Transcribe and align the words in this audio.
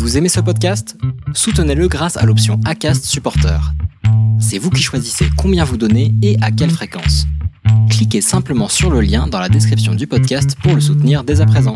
Vous 0.00 0.16
aimez 0.16 0.30
ce 0.30 0.40
podcast? 0.40 0.96
Soutenez-le 1.34 1.86
grâce 1.86 2.16
à 2.16 2.24
l'option 2.24 2.58
ACAST 2.64 3.04
Supporter. 3.04 3.60
C'est 4.40 4.56
vous 4.56 4.70
qui 4.70 4.82
choisissez 4.82 5.26
combien 5.36 5.62
vous 5.62 5.76
donnez 5.76 6.14
et 6.22 6.38
à 6.40 6.50
quelle 6.50 6.70
fréquence. 6.70 7.26
Cliquez 7.90 8.22
simplement 8.22 8.68
sur 8.68 8.88
le 8.88 9.02
lien 9.02 9.26
dans 9.26 9.38
la 9.38 9.50
description 9.50 9.94
du 9.94 10.06
podcast 10.06 10.56
pour 10.62 10.74
le 10.74 10.80
soutenir 10.80 11.22
dès 11.22 11.42
à 11.42 11.46
présent. 11.46 11.74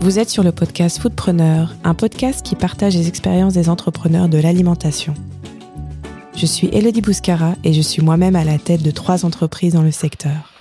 Vous 0.00 0.18
êtes 0.18 0.30
sur 0.30 0.42
le 0.42 0.52
podcast 0.52 0.98
Foodpreneur, 0.98 1.74
un 1.84 1.92
podcast 1.92 2.42
qui 2.42 2.56
partage 2.56 2.96
les 2.96 3.06
expériences 3.06 3.52
des 3.52 3.68
entrepreneurs 3.68 4.30
de 4.30 4.38
l'alimentation. 4.38 5.12
Je 6.40 6.46
suis 6.46 6.70
Elodie 6.72 7.02
Bouscara 7.02 7.52
et 7.64 7.74
je 7.74 7.82
suis 7.82 8.00
moi-même 8.00 8.34
à 8.34 8.44
la 8.44 8.56
tête 8.56 8.82
de 8.82 8.90
trois 8.90 9.26
entreprises 9.26 9.74
dans 9.74 9.82
le 9.82 9.90
secteur. 9.90 10.54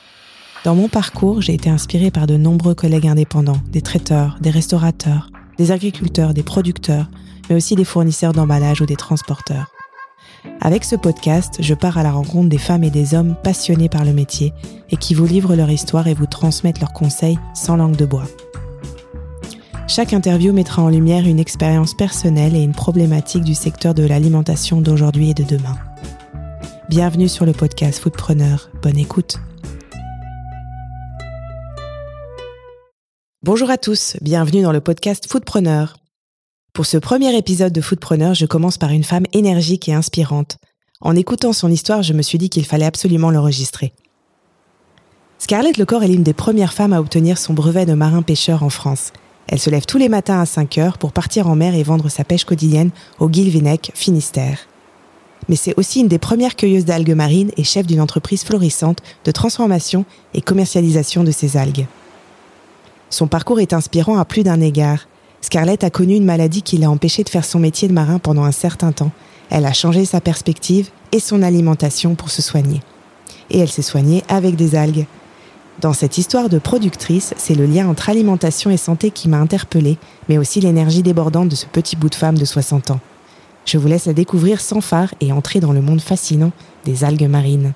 Dans 0.65 0.75
mon 0.75 0.89
parcours, 0.89 1.41
j'ai 1.41 1.53
été 1.53 1.69
inspirée 1.69 2.11
par 2.11 2.27
de 2.27 2.35
nombreux 2.35 2.75
collègues 2.75 3.07
indépendants, 3.07 3.61
des 3.71 3.79
traiteurs, 3.81 4.37
des 4.41 4.49
restaurateurs, 4.49 5.29
des 5.57 5.71
agriculteurs, 5.71 6.33
des 6.33 6.43
producteurs, 6.43 7.07
mais 7.49 7.55
aussi 7.55 7.77
des 7.77 7.85
fournisseurs 7.85 8.33
d'emballage 8.33 8.81
ou 8.81 8.85
des 8.85 8.97
transporteurs. 8.97 9.71
Avec 10.59 10.83
ce 10.83 10.97
podcast, 10.97 11.55
je 11.61 11.73
pars 11.73 11.97
à 11.97 12.03
la 12.03 12.11
rencontre 12.11 12.49
des 12.49 12.57
femmes 12.57 12.83
et 12.83 12.91
des 12.91 13.13
hommes 13.13 13.37
passionnés 13.41 13.87
par 13.87 14.03
le 14.03 14.11
métier 14.11 14.51
et 14.89 14.97
qui 14.97 15.13
vous 15.13 15.27
livrent 15.27 15.55
leur 15.55 15.71
histoire 15.71 16.09
et 16.09 16.13
vous 16.13 16.27
transmettent 16.27 16.81
leurs 16.81 16.91
conseils 16.91 17.39
sans 17.53 17.77
langue 17.77 17.95
de 17.95 18.05
bois. 18.05 18.27
Chaque 19.89 20.13
interview 20.13 20.53
mettra 20.53 20.83
en 20.83 20.89
lumière 20.89 21.25
une 21.25 21.39
expérience 21.39 21.95
personnelle 21.95 22.55
et 22.55 22.61
une 22.61 22.73
problématique 22.73 23.43
du 23.43 23.55
secteur 23.55 23.95
de 23.95 24.03
l'alimentation 24.03 24.81
d'aujourd'hui 24.81 25.31
et 25.31 25.33
de 25.33 25.43
demain. 25.43 25.75
Bienvenue 26.89 27.27
sur 27.27 27.43
le 27.43 27.53
podcast 27.53 27.97
Foodpreneur. 27.97 28.69
Bonne 28.83 28.99
écoute. 28.99 29.37
Bonjour 33.41 33.71
à 33.71 33.79
tous, 33.79 34.15
bienvenue 34.21 34.61
dans 34.61 34.71
le 34.71 34.79
podcast 34.79 35.25
Foodpreneur. 35.27 35.97
Pour 36.71 36.85
ce 36.85 36.97
premier 36.97 37.35
épisode 37.35 37.73
de 37.73 37.81
Foodpreneur, 37.81 38.35
je 38.35 38.45
commence 38.45 38.77
par 38.77 38.91
une 38.91 39.03
femme 39.03 39.25
énergique 39.33 39.89
et 39.89 39.93
inspirante. 39.95 40.59
En 41.01 41.15
écoutant 41.15 41.51
son 41.51 41.71
histoire, 41.71 42.03
je 42.03 42.13
me 42.13 42.21
suis 42.21 42.37
dit 42.37 42.51
qu'il 42.51 42.65
fallait 42.65 42.85
absolument 42.85 43.31
l'enregistrer. 43.31 43.93
Scarlett 45.39 45.77
Lecor 45.77 46.03
est 46.03 46.09
l'une 46.09 46.21
des 46.21 46.33
premières 46.33 46.73
femmes 46.73 46.93
à 46.93 46.99
obtenir 46.99 47.39
son 47.39 47.55
brevet 47.55 47.87
de 47.87 47.95
marin-pêcheur 47.95 48.61
en 48.61 48.69
France. 48.69 49.13
Elle 49.51 49.59
se 49.59 49.71
lève 49.71 49.87
tous 49.87 49.97
les 49.97 50.09
matins 50.09 50.39
à 50.39 50.45
5 50.45 50.77
heures 50.77 50.97
pour 50.99 51.11
partir 51.11 51.47
en 51.47 51.55
mer 51.55 51.73
et 51.73 51.81
vendre 51.81 52.07
sa 52.07 52.23
pêche 52.23 52.45
quotidienne 52.45 52.91
au 53.17 53.27
Guilvinec, 53.27 53.91
Finistère. 53.95 54.59
Mais 55.49 55.55
c'est 55.55 55.73
aussi 55.75 56.01
une 56.01 56.07
des 56.07 56.19
premières 56.19 56.55
cueilleuses 56.55 56.85
d'algues 56.85 57.15
marines 57.15 57.49
et 57.57 57.63
chef 57.63 57.87
d'une 57.87 57.99
entreprise 57.99 58.43
florissante 58.43 58.99
de 59.25 59.31
transformation 59.31 60.05
et 60.35 60.41
commercialisation 60.41 61.23
de 61.23 61.31
ces 61.31 61.57
algues. 61.57 61.87
Son 63.09 63.25
parcours 63.25 63.59
est 63.59 63.73
inspirant 63.73 64.19
à 64.19 64.25
plus 64.25 64.43
d'un 64.43 64.61
égard. 64.61 65.07
Scarlett 65.41 65.83
a 65.83 65.89
connu 65.89 66.15
une 66.15 66.25
maladie 66.25 66.61
qui 66.61 66.77
l'a 66.77 66.91
empêchée 66.91 67.23
de 67.23 67.29
faire 67.29 67.45
son 67.45 67.57
métier 67.57 67.87
de 67.87 67.93
marin 67.93 68.19
pendant 68.19 68.43
un 68.43 68.51
certain 68.51 68.91
temps. 68.91 69.11
Elle 69.49 69.65
a 69.65 69.73
changé 69.73 70.05
sa 70.05 70.21
perspective 70.21 70.89
et 71.11 71.19
son 71.19 71.41
alimentation 71.41 72.13
pour 72.13 72.29
se 72.29 72.43
soigner. 72.43 72.81
Et 73.49 73.57
elle 73.57 73.71
s'est 73.71 73.81
soignée 73.81 74.23
avec 74.27 74.55
des 74.55 74.75
algues. 74.75 75.07
Dans 75.81 75.93
cette 75.93 76.17
histoire 76.17 76.49
de 76.49 76.59
productrice, 76.59 77.33
c'est 77.37 77.55
le 77.55 77.65
lien 77.65 77.87
entre 77.87 78.09
alimentation 78.09 78.69
et 78.69 78.75
santé 78.75 79.11
qui 79.11 79.29
m'a 79.29 79.37
interpellée, 79.37 79.97
mais 80.27 80.37
aussi 80.37 80.59
l'énergie 80.59 81.03
débordante 81.03 81.47
de 81.47 81.55
ce 81.55 81.67
petit 81.67 81.95
bout 81.95 82.09
de 82.09 82.15
femme 82.15 82.37
de 82.37 82.43
60 82.43 82.91
ans. 82.91 82.99
Je 83.63 83.77
vous 83.77 83.87
laisse 83.87 84.05
la 84.05 84.11
découvrir 84.11 84.59
sans 84.59 84.81
phare 84.81 85.13
et 85.21 85.31
entrer 85.31 85.61
dans 85.61 85.71
le 85.71 85.79
monde 85.79 86.01
fascinant 86.01 86.51
des 86.83 87.05
algues 87.05 87.29
marines. 87.29 87.73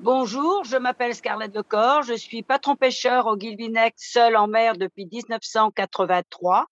Bonjour, 0.00 0.64
je 0.64 0.78
m'appelle 0.78 1.14
Scarlett 1.14 1.54
Lecor, 1.54 2.02
je 2.02 2.14
suis 2.14 2.42
patron 2.42 2.76
pêcheur 2.76 3.26
au 3.26 3.36
Guilvinec, 3.36 3.92
seul 3.98 4.34
en 4.34 4.48
mer 4.48 4.78
depuis 4.78 5.06
1983. 5.12 6.64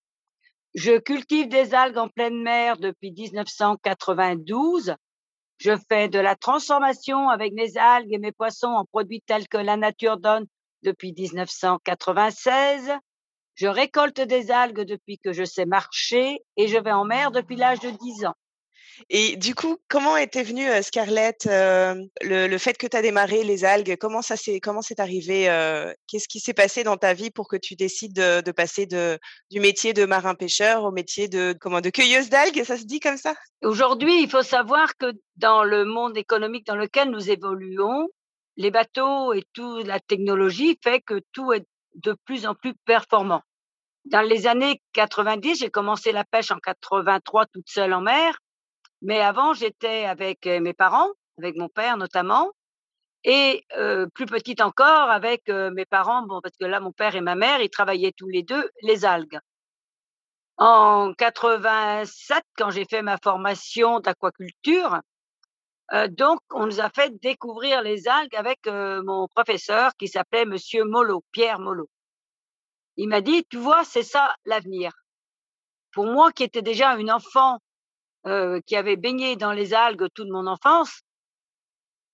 Je 0.75 0.99
cultive 0.99 1.49
des 1.49 1.75
algues 1.75 1.99
en 1.99 2.09
pleine 2.09 2.43
mer 2.43 2.79
depuis 2.79 3.13
1992 3.13 4.95
je 5.61 5.77
fais 5.91 6.09
de 6.09 6.19
la 6.19 6.37
transformation 6.37 7.29
avec 7.29 7.53
mes 7.53 7.77
algues 7.77 8.15
et 8.15 8.19
mes 8.19 8.33
poissons 8.33 8.69
en 8.69 8.87
produits 8.87 9.21
tels 9.21 9.47
que 9.47 9.59
la 9.59 9.77
nature 9.77 10.17
donne 10.17 10.47
depuis 10.83 11.13
1996. 11.13 12.91
Je 13.55 13.67
récolte 13.67 14.23
des 14.23 14.51
algues 14.51 14.87
depuis 14.87 15.19
que 15.19 15.35
je 15.35 15.45
sais 15.45 15.67
marcher 15.67 16.39
et 16.57 16.67
je 16.67 16.79
vais 16.79 16.93
en 16.93 17.05
mer 17.05 17.31
depuis 17.31 17.57
l'âge 17.57 17.81
de 17.81 17.91
10 17.91 18.25
ans. 18.25 18.35
Et 19.09 19.37
du 19.37 19.55
coup, 19.55 19.79
comment 19.89 20.17
était 20.17 20.43
venue 20.43 20.69
euh, 20.69 20.83
Scarlett 20.83 21.47
le, 21.47 22.59
fait 22.59 22.77
que 22.77 22.87
tu 22.87 22.97
as 22.97 23.03
démarré 23.03 23.45
les 23.45 23.65
algues? 23.65 23.97
Comment 23.97 24.23
ça 24.23 24.37
s'est 24.37 24.61
comment 24.61 24.83
c'est 24.83 25.01
arrivé 25.01 25.45
Qu'est-ce 26.07 26.29
qui 26.29 26.41
s'est 26.41 26.55
passé 26.55 26.85
dans 26.85 26.97
ta 26.97 27.15
vie 27.15 27.31
pour 27.31 27.49
que 27.49 27.57
tu 27.57 27.75
décides 27.77 28.15
de, 28.15 28.51
passer 28.53 28.87
de, 28.87 29.19
du 29.51 29.61
métier 29.61 29.93
de 29.93 30.05
marin 30.05 30.35
pêcheur 30.35 30.85
au 30.85 30.93
métier 30.93 31.29
de 31.29 31.55
comment 31.61 31.81
de 31.81 31.91
cueilleuse 31.91 32.29
d'algues? 32.29 32.63
Ça 32.65 32.77
se 32.77 32.85
dit 32.85 33.01
comme 33.01 33.17
ça? 33.17 33.35
Aujourd'hui, 33.63 34.23
il 34.23 34.31
faut 34.31 34.43
savoir 34.43 34.97
que 34.97 35.13
dans 35.37 35.65
le 35.65 35.85
monde 35.85 36.17
économique 36.17 36.67
dans 36.67 36.77
lequel 36.77 37.11
nous 37.11 37.31
évoluons, 37.31 38.09
les 38.57 38.71
bateaux 38.71 39.33
et 39.33 39.45
toute 39.53 39.87
la 39.87 40.01
technologie 40.01 40.79
fait 40.83 41.01
que 41.01 41.21
tout 41.33 41.53
est 41.53 41.65
de 41.95 42.15
plus 42.25 42.47
en 42.47 42.55
plus 42.55 42.75
performant. 42.85 43.43
Dans 44.05 44.23
les 44.23 44.47
années 44.47 44.81
90, 44.93 45.61
j'ai 45.61 45.71
commencé 45.71 46.13
la 46.13 46.25
pêche 46.25 46.51
en 46.51 46.59
83 46.59 47.47
toute 47.47 47.69
seule 47.69 47.93
en 47.93 48.01
mer. 48.01 48.39
Mais 49.03 49.21
avant, 49.21 49.55
j'étais 49.55 50.05
avec 50.05 50.47
mes 50.47 50.75
parents, 50.75 51.11
avec 51.39 51.57
mon 51.57 51.69
père 51.69 51.97
notamment, 51.97 52.53
et 53.25 53.65
plus 54.15 54.27
petite 54.27 54.61
encore 54.61 55.11
avec 55.11 55.49
mes 55.49 55.87
parents, 55.87 56.23
bon, 56.23 56.41
parce 56.41 56.57
que 56.57 56.65
là, 56.65 56.81
mon 56.81 56.93
père 56.93 57.17
et 57.17 57.21
ma 57.21 57.35
mère, 57.35 57.61
ils 57.61 57.71
travaillaient 57.71 58.15
tous 58.17 58.29
les 58.29 58.43
deux 58.43 58.71
les 58.83 59.05
algues. 59.05 59.39
En 60.57 61.15
87, 61.15 62.43
quand 62.57 62.71
j'ai 62.71 62.85
fait 62.85 63.03
ma 63.03 63.17
formation 63.17 64.01
d'aquaculture, 64.01 65.01
donc 66.11 66.41
on 66.51 66.67
nous 66.67 66.81
a 66.81 66.91
fait 66.91 67.19
découvrir 67.21 67.83
les 67.83 68.07
algues 68.07 68.37
avec 68.37 68.67
mon 68.67 69.27
professeur 69.29 69.93
qui 69.99 70.09
s'appelait 70.09 70.45
Monsieur 70.45 70.85
Molo, 70.85 71.25
Pierre 71.33 71.59
Molo. 71.59 71.89
Il 72.97 73.09
m'a 73.09 73.23
dit, 73.23 73.45
tu 73.49 73.57
vois, 73.57 73.85
c'est 73.85 74.03
ça 74.03 74.35
l'avenir. 74.45 74.93
Pour 75.93 76.07
moi, 76.07 76.33
qui 76.33 76.43
étais 76.45 76.63
déjà 76.63 76.95
une 76.97 77.11
enfant 77.11 77.59
qui 78.25 78.77
avait 78.77 78.97
baigné 78.97 79.37
dans 79.37 79.53
les 79.53 79.75
algues 79.75 80.09
toute 80.15 80.29
mon 80.29 80.47
enfance, 80.47 81.01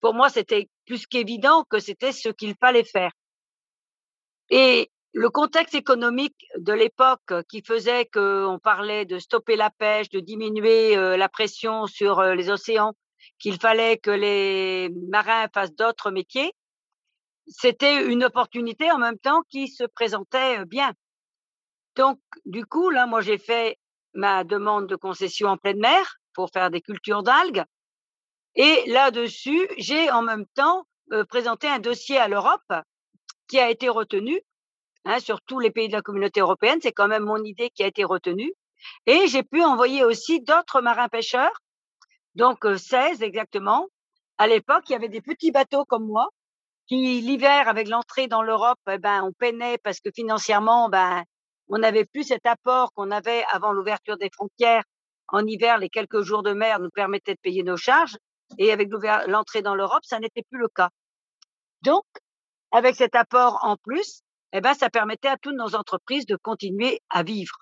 pour 0.01 0.15
moi, 0.15 0.29
c'était 0.29 0.69
plus 0.85 1.07
qu'évident 1.07 1.65
que 1.65 1.79
c'était 1.79 2.13
ce 2.13 2.29
qu'il 2.29 2.55
fallait 2.61 2.85
faire. 2.85 3.11
Et 4.51 4.91
le 5.13 5.31
contexte 5.31 5.75
économique 5.75 6.37
de 6.59 6.73
l'époque 6.73 7.33
qui 7.49 7.63
faisait 7.63 8.07
qu'on 8.07 8.61
parlait 8.63 9.05
de 9.07 9.19
stopper 9.19 9.57
la 9.57 9.71
pêche, 9.71 10.11
de 10.11 10.21
diminuer 10.21 10.95
la 10.95 11.29
pression 11.29 11.87
sur 11.87 12.23
les 12.23 12.51
océans, 12.51 12.93
qu'il 13.39 13.59
fallait 13.59 13.97
que 13.99 14.11
les 14.11 14.91
marins 15.11 15.49
fassent 15.53 15.75
d'autres 15.75 16.11
métiers, 16.11 16.53
c'était 17.49 18.07
une 18.07 18.25
opportunité 18.25 18.93
en 18.93 18.99
même 18.99 19.19
temps 19.19 19.43
qui 19.49 19.69
se 19.69 19.85
présentait 19.85 20.65
bien. 20.67 20.93
Donc, 21.97 22.21
du 22.45 22.67
coup, 22.67 22.91
là, 22.91 23.07
moi, 23.07 23.21
j'ai 23.23 23.39
fait 23.39 23.79
ma 24.17 24.45
demande 24.45 24.89
de 24.89 24.97
concession 24.97 25.49
en 25.49 25.57
pleine 25.57 25.79
mer 25.79 26.17
pour 26.35 26.51
faire 26.53 26.71
des 26.71 26.81
cultures 26.81 27.23
d'algues. 27.23 27.65
Et 28.55 28.85
là-dessus, 28.87 29.69
j'ai 29.79 30.11
en 30.11 30.23
même 30.23 30.47
temps 30.55 30.87
présenté 31.29 31.69
un 31.69 31.79
dossier 31.79 32.19
à 32.19 32.27
l'Europe 32.27 32.73
qui 33.49 33.61
a 33.61 33.71
été 33.71 33.89
retenu 33.89 34.41
hein, 35.05 35.21
sur 35.21 35.41
tous 35.43 35.61
les 35.61 35.71
pays 35.71 35.89
de 35.89 35.93
la 35.93 36.03
communauté 36.03 36.41
européenne. 36.41 36.81
C'est 36.83 36.93
quand 36.93 37.09
même 37.09 37.25
mon 37.25 37.43
idée 37.45 37.71
qui 37.71 37.83
a 37.83 37.87
été 37.87 38.05
retenue. 38.05 38.53
Et 39.07 39.27
j'ai 39.29 39.43
pu 39.43 39.63
envoyer 39.63 40.05
aussi 40.05 40.41
d'autres 40.41 40.81
marins 40.81 41.09
pêcheurs, 41.09 41.63
donc 42.35 42.65
16 42.65 43.23
exactement. 43.23 43.89
À 44.39 44.47
l'époque, 44.47 44.85
il 44.89 44.93
y 44.93 44.97
avait 44.97 45.09
des 45.09 45.23
petits 45.23 45.51
bateaux 45.51 45.85
comme 45.85 46.07
moi 46.07 46.29
qui, 46.87 47.21
l'hiver, 47.21 47.69
avec 47.69 47.89
l'entrée 47.89 48.29
dans 48.29 48.43
l'Europe, 48.43 48.79
eh 48.91 48.99
ben, 48.99 49.23
on 49.25 49.33
peinait 49.33 49.79
parce 49.79 50.01
que 50.01 50.11
financièrement, 50.15 50.89
ben, 50.89 51.25
on 51.69 51.79
n'avait 51.79 52.05
plus 52.05 52.25
cet 52.25 52.47
apport 52.47 52.93
qu'on 52.93 53.11
avait 53.11 53.45
avant 53.53 53.73
l'ouverture 53.73 54.17
des 54.17 54.31
frontières. 54.31 54.85
En 55.29 55.45
hiver, 55.47 55.79
les 55.79 55.89
quelques 55.89 56.23
jours 56.23 56.43
de 56.43 56.53
mer 56.53 56.79
nous 56.79 56.91
permettaient 56.91 57.35
de 57.35 57.41
payer 57.41 57.63
nos 57.63 57.77
charges. 57.77 58.17
Et 58.59 58.71
avec 58.71 58.89
l'entrée 59.27 59.63
dans 59.63 59.75
l'Europe, 59.75 60.05
ça 60.05 60.21
n'était 60.21 60.45
plus 60.49 60.61
le 60.61 60.69
cas. 60.69 60.91
Donc, 61.83 62.05
avec 62.71 62.95
cet 62.95 63.17
apport 63.17 63.59
en 63.63 63.77
plus, 63.77 64.23
eh 64.53 64.61
ben, 64.61 64.75
ça 64.75 64.89
permettait 64.91 65.29
à 65.29 65.37
toutes 65.37 65.57
nos 65.57 65.75
entreprises 65.75 66.27
de 66.27 66.37
continuer 66.37 67.01
à 67.11 67.23
vivre. 67.23 67.59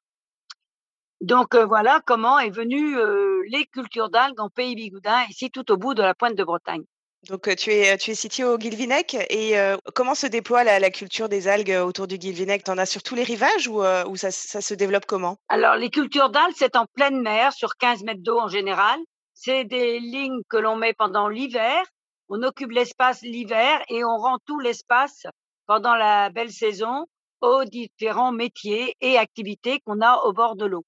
Donc 1.21 1.55
euh, 1.55 1.65
voilà 1.65 2.03
comment 2.05 2.39
est 2.39 2.51
venue 2.51 2.99
euh, 2.99 3.43
les 3.49 3.65
cultures 3.67 4.11
d'algues 4.11 4.41
en 4.41 4.51
Pays 4.51 4.75
Bigoudin, 4.75 5.25
ici 5.31 5.51
tout 5.51 5.71
au 5.73 5.79
bout 5.79 5.95
de 5.95 6.03
la 6.03 6.15
pointe 6.15 6.35
de 6.35 6.45
Bretagne. 6.45 6.85
Donc, 7.29 7.55
tu 7.57 7.71
es, 7.71 7.97
tu 7.99 8.11
es 8.11 8.15
situé 8.15 8.45
au 8.45 8.59
Guilvinec 8.59 9.15
et 9.31 9.55
comment 9.95 10.15
se 10.15 10.27
déploie 10.27 10.65
la, 10.65 10.91
culture 10.91 11.29
des 11.29 11.49
algues 11.49 11.77
autour 11.85 12.07
du 12.07 12.19
Guilvinec? 12.19 12.65
Tu 12.65 12.71
en 12.71 12.79
as 12.79 12.87
sur 12.87 13.03
tous 13.03 13.15
les 13.15 13.25
rivages 13.25 13.69
ou, 13.69 13.83
ou 13.83 14.17
ça, 14.17 14.31
ça, 14.31 14.61
se 14.61 14.75
développe 14.75 15.07
comment? 15.07 15.39
Alors, 15.49 15.77
les 15.77 15.91
cultures 15.91 16.31
d'algues, 16.31 16.55
c'est 16.57 16.77
en 16.77 16.87
pleine 16.95 17.21
mer, 17.21 17.53
sur 17.53 17.77
15 17.77 18.03
mètres 18.05 18.23
d'eau 18.23 18.39
en 18.39 18.49
général. 18.49 18.99
c'est 19.35 19.65
des 19.65 20.01
lignes 20.01 20.43
que 20.49 20.57
l'on 20.57 20.77
met 20.77 20.95
pendant 20.95 21.29
l'hiver. 21.29 21.83
On 22.29 22.43
occupe 22.43 22.71
l'espace 22.71 23.23
l'hiver 23.23 23.83
et 23.89 24.05
on 24.05 24.17
rend 24.17 24.39
tout 24.47 24.59
l'espace 24.59 25.27
pendant 25.67 25.95
la 25.95 26.31
belle 26.31 26.53
saison 26.53 27.07
aux 27.41 27.65
différents 27.65 28.33
métiers 28.33 28.97
et 29.01 29.19
activités 29.19 29.81
qu'on 29.81 30.01
a 30.01 30.17
au 30.25 30.33
bord 30.33 30.57
de 30.57 30.65
l'eau. 30.65 30.85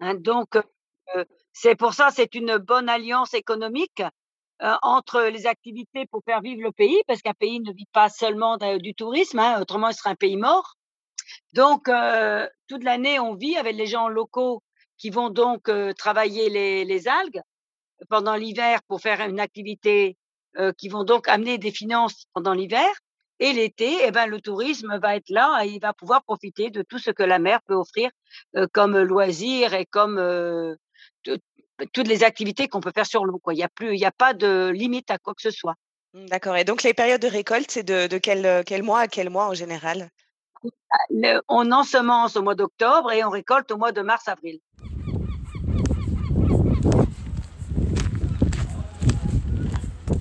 Hein, 0.00 0.14
donc, 0.14 0.56
euh, 1.16 1.24
c'est 1.52 1.76
pour 1.76 1.94
ça, 1.94 2.10
c'est 2.10 2.34
une 2.34 2.56
bonne 2.56 2.88
alliance 2.88 3.34
économique 3.34 4.02
euh, 4.62 4.74
entre 4.82 5.22
les 5.22 5.46
activités 5.46 6.06
pour 6.06 6.22
faire 6.24 6.40
vivre 6.40 6.62
le 6.62 6.72
pays, 6.72 7.02
parce 7.08 7.20
qu'un 7.20 7.34
pays 7.34 7.60
ne 7.60 7.72
vit 7.72 7.88
pas 7.92 8.08
seulement 8.08 8.58
du 8.78 8.94
tourisme, 8.94 9.40
hein, 9.40 9.60
autrement 9.60 9.88
il 9.88 9.94
serait 9.94 10.10
un 10.10 10.14
pays 10.14 10.36
mort. 10.36 10.76
Donc, 11.54 11.88
euh, 11.88 12.46
toute 12.68 12.84
l'année, 12.84 13.18
on 13.18 13.34
vit 13.34 13.56
avec 13.56 13.74
les 13.74 13.86
gens 13.86 14.08
locaux 14.08 14.62
qui 14.98 15.10
vont 15.10 15.30
donc 15.30 15.68
travailler 15.98 16.48
les, 16.48 16.84
les, 16.84 17.08
algues 17.08 17.40
pendant 18.08 18.36
l'hiver 18.36 18.80
pour 18.86 19.00
faire 19.00 19.20
une 19.22 19.40
activité 19.40 20.16
qui 20.78 20.88
vont 20.88 21.02
donc 21.02 21.26
amener 21.26 21.58
des 21.58 21.72
finances 21.72 22.26
pendant 22.32 22.52
l'hiver. 22.52 22.88
Et 23.40 23.52
l'été, 23.52 23.96
eh 24.06 24.12
ben, 24.12 24.26
le 24.26 24.40
tourisme 24.40 24.96
va 25.00 25.16
être 25.16 25.28
là 25.28 25.64
et 25.64 25.70
il 25.70 25.80
va 25.80 25.92
pouvoir 25.92 26.22
profiter 26.22 26.70
de 26.70 26.82
tout 26.82 26.98
ce 27.00 27.10
que 27.10 27.24
la 27.24 27.40
mer 27.40 27.60
peut 27.66 27.74
offrir 27.74 28.10
comme 28.72 28.96
loisirs 28.96 29.74
et 29.74 29.86
comme 29.86 30.20
toutes 31.92 32.08
les 32.08 32.24
activités 32.24 32.68
qu'on 32.68 32.80
peut 32.80 32.92
faire 32.94 33.06
sur 33.06 33.24
l'eau. 33.24 33.40
Il 33.50 33.54
n'y 33.54 33.62
a 33.62 33.68
plus, 33.68 33.96
il 33.96 34.04
a 34.04 34.12
pas 34.12 34.34
de 34.34 34.70
limite 34.70 35.10
à 35.10 35.18
quoi 35.18 35.34
que 35.34 35.42
ce 35.42 35.50
soit. 35.50 35.74
Mmh, 36.14 36.26
d'accord. 36.26 36.56
Et 36.56 36.64
donc 36.64 36.82
les 36.82 36.94
périodes 36.94 37.22
de 37.22 37.28
récolte, 37.28 37.70
c'est 37.70 37.82
de, 37.82 38.18
quel, 38.18 38.62
quel, 38.64 38.82
mois 38.82 39.00
à 39.00 39.08
quel 39.08 39.30
mois 39.30 39.46
en 39.46 39.54
général? 39.54 40.10
On 41.48 41.72
ensemence 41.72 42.36
au 42.36 42.42
mois 42.42 42.54
d'octobre 42.54 43.12
et 43.12 43.24
on 43.24 43.30
récolte 43.30 43.70
au 43.72 43.76
mois 43.76 43.92
de 43.92 44.02
mars-avril. 44.02 44.60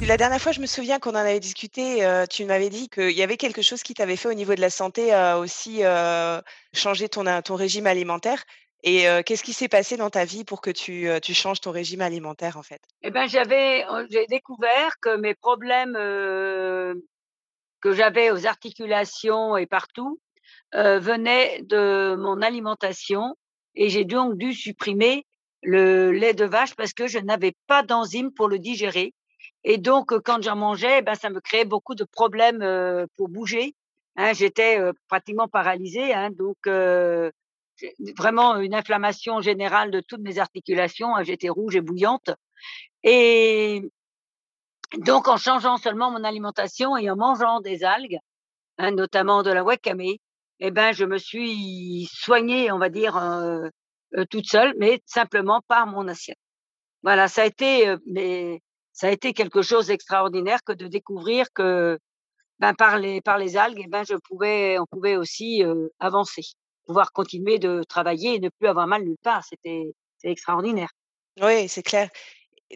La 0.07 0.17
dernière 0.17 0.41
fois, 0.41 0.51
je 0.51 0.59
me 0.59 0.65
souviens 0.65 0.99
qu'on 0.99 1.11
en 1.11 1.15
avait 1.15 1.39
discuté, 1.39 2.03
euh, 2.03 2.25
tu 2.25 2.43
m'avais 2.45 2.69
dit 2.69 2.89
qu'il 2.89 3.11
y 3.11 3.21
avait 3.21 3.37
quelque 3.37 3.61
chose 3.61 3.83
qui 3.83 3.93
t'avait 3.93 4.15
fait 4.15 4.27
au 4.27 4.33
niveau 4.33 4.55
de 4.55 4.59
la 4.59 4.71
santé, 4.71 5.13
euh, 5.13 5.37
aussi, 5.37 5.83
euh, 5.83 6.41
changer 6.73 7.07
ton 7.07 7.41
ton 7.41 7.55
régime 7.55 7.85
alimentaire 7.85 8.43
et 8.83 9.05
qu'est-ce 9.25 9.43
qui 9.43 9.53
s'est 9.53 9.67
passé 9.67 9.97
dans 9.97 10.09
ta 10.09 10.25
vie 10.25 10.43
pour 10.43 10.61
que 10.61 10.71
tu, 10.71 11.07
changes 11.33 11.61
ton 11.61 11.71
régime 11.71 12.01
alimentaire, 12.01 12.57
en 12.57 12.63
fait? 12.63 12.81
Eh 13.03 13.11
ben, 13.11 13.27
j'avais, 13.27 13.85
j'ai 14.09 14.25
découvert 14.27 14.99
que 14.99 15.17
mes 15.17 15.35
problèmes, 15.35 15.93
que 15.93 17.91
j'avais 17.93 18.31
aux 18.31 18.47
articulations 18.47 19.55
et 19.55 19.67
partout, 19.67 20.19
venaient 20.73 21.61
de 21.63 22.15
mon 22.15 22.41
alimentation 22.41 23.35
et 23.75 23.89
j'ai 23.89 24.03
donc 24.03 24.37
dû 24.37 24.53
supprimer 24.53 25.25
le 25.61 26.11
lait 26.11 26.33
de 26.33 26.45
vache 26.45 26.75
parce 26.75 26.93
que 26.93 27.07
je 27.07 27.19
n'avais 27.19 27.53
pas 27.67 27.83
d'enzyme 27.83 28.31
pour 28.31 28.47
le 28.47 28.57
digérer 28.57 29.13
et 29.63 29.77
donc, 29.77 30.17
quand 30.23 30.41
j'en 30.41 30.55
mangeais, 30.55 31.01
ben, 31.01 31.15
ça 31.15 31.29
me 31.29 31.39
créait 31.39 31.65
beaucoup 31.65 31.95
de 31.95 32.03
problèmes 32.03 32.65
pour 33.15 33.29
bouger. 33.29 33.75
Hein, 34.15 34.33
J'étais 34.33 34.79
pratiquement 35.07 35.47
paralysée, 35.47 36.13
hein, 36.13 36.31
donc 36.31 36.57
vraiment 38.17 38.57
une 38.57 38.73
inflammation 38.73 39.41
générale 39.41 39.91
de 39.91 40.01
toutes 40.01 40.21
mes 40.21 40.39
articulations. 40.39 41.15
Hein, 41.15 41.23
J'étais 41.23 41.49
rouge 41.49 41.75
et 41.75 41.81
bouillante. 41.81 42.31
Et 43.03 43.81
donc, 44.97 45.27
en 45.27 45.37
changeant 45.37 45.77
seulement 45.77 46.11
mon 46.11 46.23
alimentation 46.23 46.97
et 46.97 47.09
en 47.09 47.15
mangeant 47.15 47.61
des 47.61 47.83
algues, 47.83 48.19
hein, 48.77 48.91
notamment 48.91 49.43
de 49.43 49.51
la 49.51 49.63
wakame, 49.63 50.17
eh 50.59 50.71
ben, 50.71 50.91
je 50.93 51.05
me 51.05 51.17
suis 51.17 52.07
soignée, 52.13 52.71
on 52.71 52.77
va 52.77 52.89
dire, 52.89 53.17
euh, 53.17 53.69
toute 54.29 54.45
seule, 54.47 54.73
mais 54.77 55.01
simplement 55.05 55.61
par 55.67 55.87
mon 55.87 56.07
assiette. 56.07 56.37
Voilà, 57.03 57.27
ça 57.27 57.43
a 57.43 57.45
été 57.45 57.95
mais 58.05 58.61
ça 58.93 59.07
a 59.07 59.11
été 59.11 59.33
quelque 59.33 59.61
chose 59.61 59.87
d'extraordinaire 59.87 60.63
que 60.63 60.73
de 60.73 60.87
découvrir 60.87 61.47
que 61.53 61.97
ben, 62.59 62.75
par, 62.75 62.99
les, 62.99 63.21
par 63.21 63.37
les 63.39 63.57
algues, 63.57 63.81
eh 63.83 63.87
ben, 63.87 64.03
je 64.03 64.15
pouvais, 64.15 64.77
on 64.77 64.85
pouvait 64.85 65.15
aussi 65.15 65.63
avancer, 65.99 66.43
pouvoir 66.85 67.11
continuer 67.13 67.59
de 67.59 67.83
travailler 67.83 68.35
et 68.35 68.39
ne 68.39 68.49
plus 68.49 68.67
avoir 68.67 68.87
mal 68.87 69.03
nulle 69.03 69.17
part. 69.23 69.43
C'était 69.43 69.93
extraordinaire. 70.23 70.89
Oui, 71.41 71.67
c'est 71.67 71.83
clair. 71.83 72.09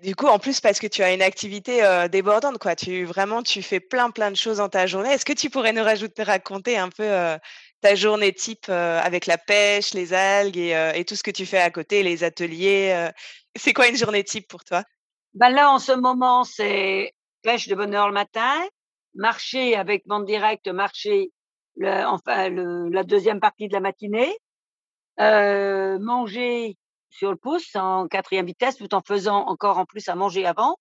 du 0.01 0.15
coup, 0.15 0.27
en 0.27 0.39
plus, 0.39 0.61
parce 0.61 0.79
que 0.79 0.87
tu 0.87 1.03
as 1.03 1.13
une 1.13 1.21
activité 1.21 1.81
débordante, 2.11 2.57
quoi. 2.57 2.75
Tu 2.75 3.03
vraiment, 3.05 3.43
tu 3.43 3.61
fais 3.61 3.79
plein, 3.79 4.11
plein 4.11 4.31
de 4.31 4.35
choses 4.35 4.57
dans 4.57 4.69
ta 4.69 4.87
journée. 4.87 5.09
Est-ce 5.09 5.25
que 5.25 5.33
tu 5.33 5.49
pourrais 5.49 5.73
nous 5.73 5.83
rajouter, 5.83 6.23
raconter 6.23 6.77
un 6.77 6.89
peu 6.89 7.37
ta 7.81 7.95
journée 7.95 8.33
type 8.33 8.69
avec 8.69 9.25
la 9.25 9.37
pêche, 9.37 9.93
les 9.93 10.13
algues 10.13 10.57
et, 10.57 10.91
et, 10.95 11.05
tout 11.05 11.15
ce 11.15 11.23
que 11.23 11.31
tu 11.31 11.45
fais 11.45 11.59
à 11.59 11.69
côté, 11.69 12.03
les 12.03 12.23
ateliers 12.23 13.09
C'est 13.55 13.73
quoi 13.73 13.87
une 13.87 13.97
journée 13.97 14.23
type 14.23 14.47
pour 14.47 14.63
toi? 14.63 14.83
Ben 15.35 15.49
là, 15.49 15.69
en 15.69 15.79
ce 15.79 15.91
moment, 15.91 16.45
c'est 16.45 17.13
pêche 17.43 17.67
de 17.67 17.75
bonne 17.75 17.93
heure 17.93 18.07
le 18.07 18.13
matin, 18.13 18.65
marcher 19.13 19.75
avec 19.75 20.03
vente 20.07 20.25
directe, 20.25 20.67
marcher 20.69 21.31
le, 21.75 22.05
enfin 22.05 22.49
le, 22.49 22.89
la 22.89 23.03
deuxième 23.03 23.39
partie 23.39 23.67
de 23.67 23.73
la 23.73 23.79
matinée, 23.79 24.35
euh, 25.19 25.99
manger 25.99 26.77
sur 27.09 27.31
le 27.31 27.37
pouce 27.37 27.75
en 27.75 28.07
quatrième 28.07 28.45
vitesse, 28.45 28.77
tout 28.77 28.93
en 28.93 29.01
faisant 29.01 29.45
encore 29.47 29.77
en 29.77 29.85
plus 29.85 30.07
à 30.09 30.15
manger 30.15 30.45
avant. 30.45 30.77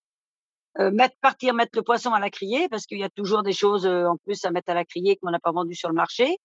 Euh, 0.80 0.90
mettre, 0.90 1.14
partir 1.20 1.54
mettre 1.54 1.76
le 1.76 1.82
poisson 1.82 2.12
à 2.12 2.18
la 2.18 2.30
criée 2.30 2.68
parce 2.68 2.86
qu'il 2.86 2.98
y 2.98 3.04
a 3.04 3.08
toujours 3.08 3.44
des 3.44 3.52
choses 3.52 3.86
euh, 3.86 4.06
en 4.08 4.16
plus 4.16 4.44
à 4.44 4.50
mettre 4.50 4.70
à 4.70 4.74
la 4.74 4.84
criée 4.84 5.16
qu'on 5.16 5.30
n'a 5.30 5.38
pas 5.38 5.52
vendues 5.52 5.76
sur 5.76 5.88
le 5.88 5.94
marché. 5.94 6.36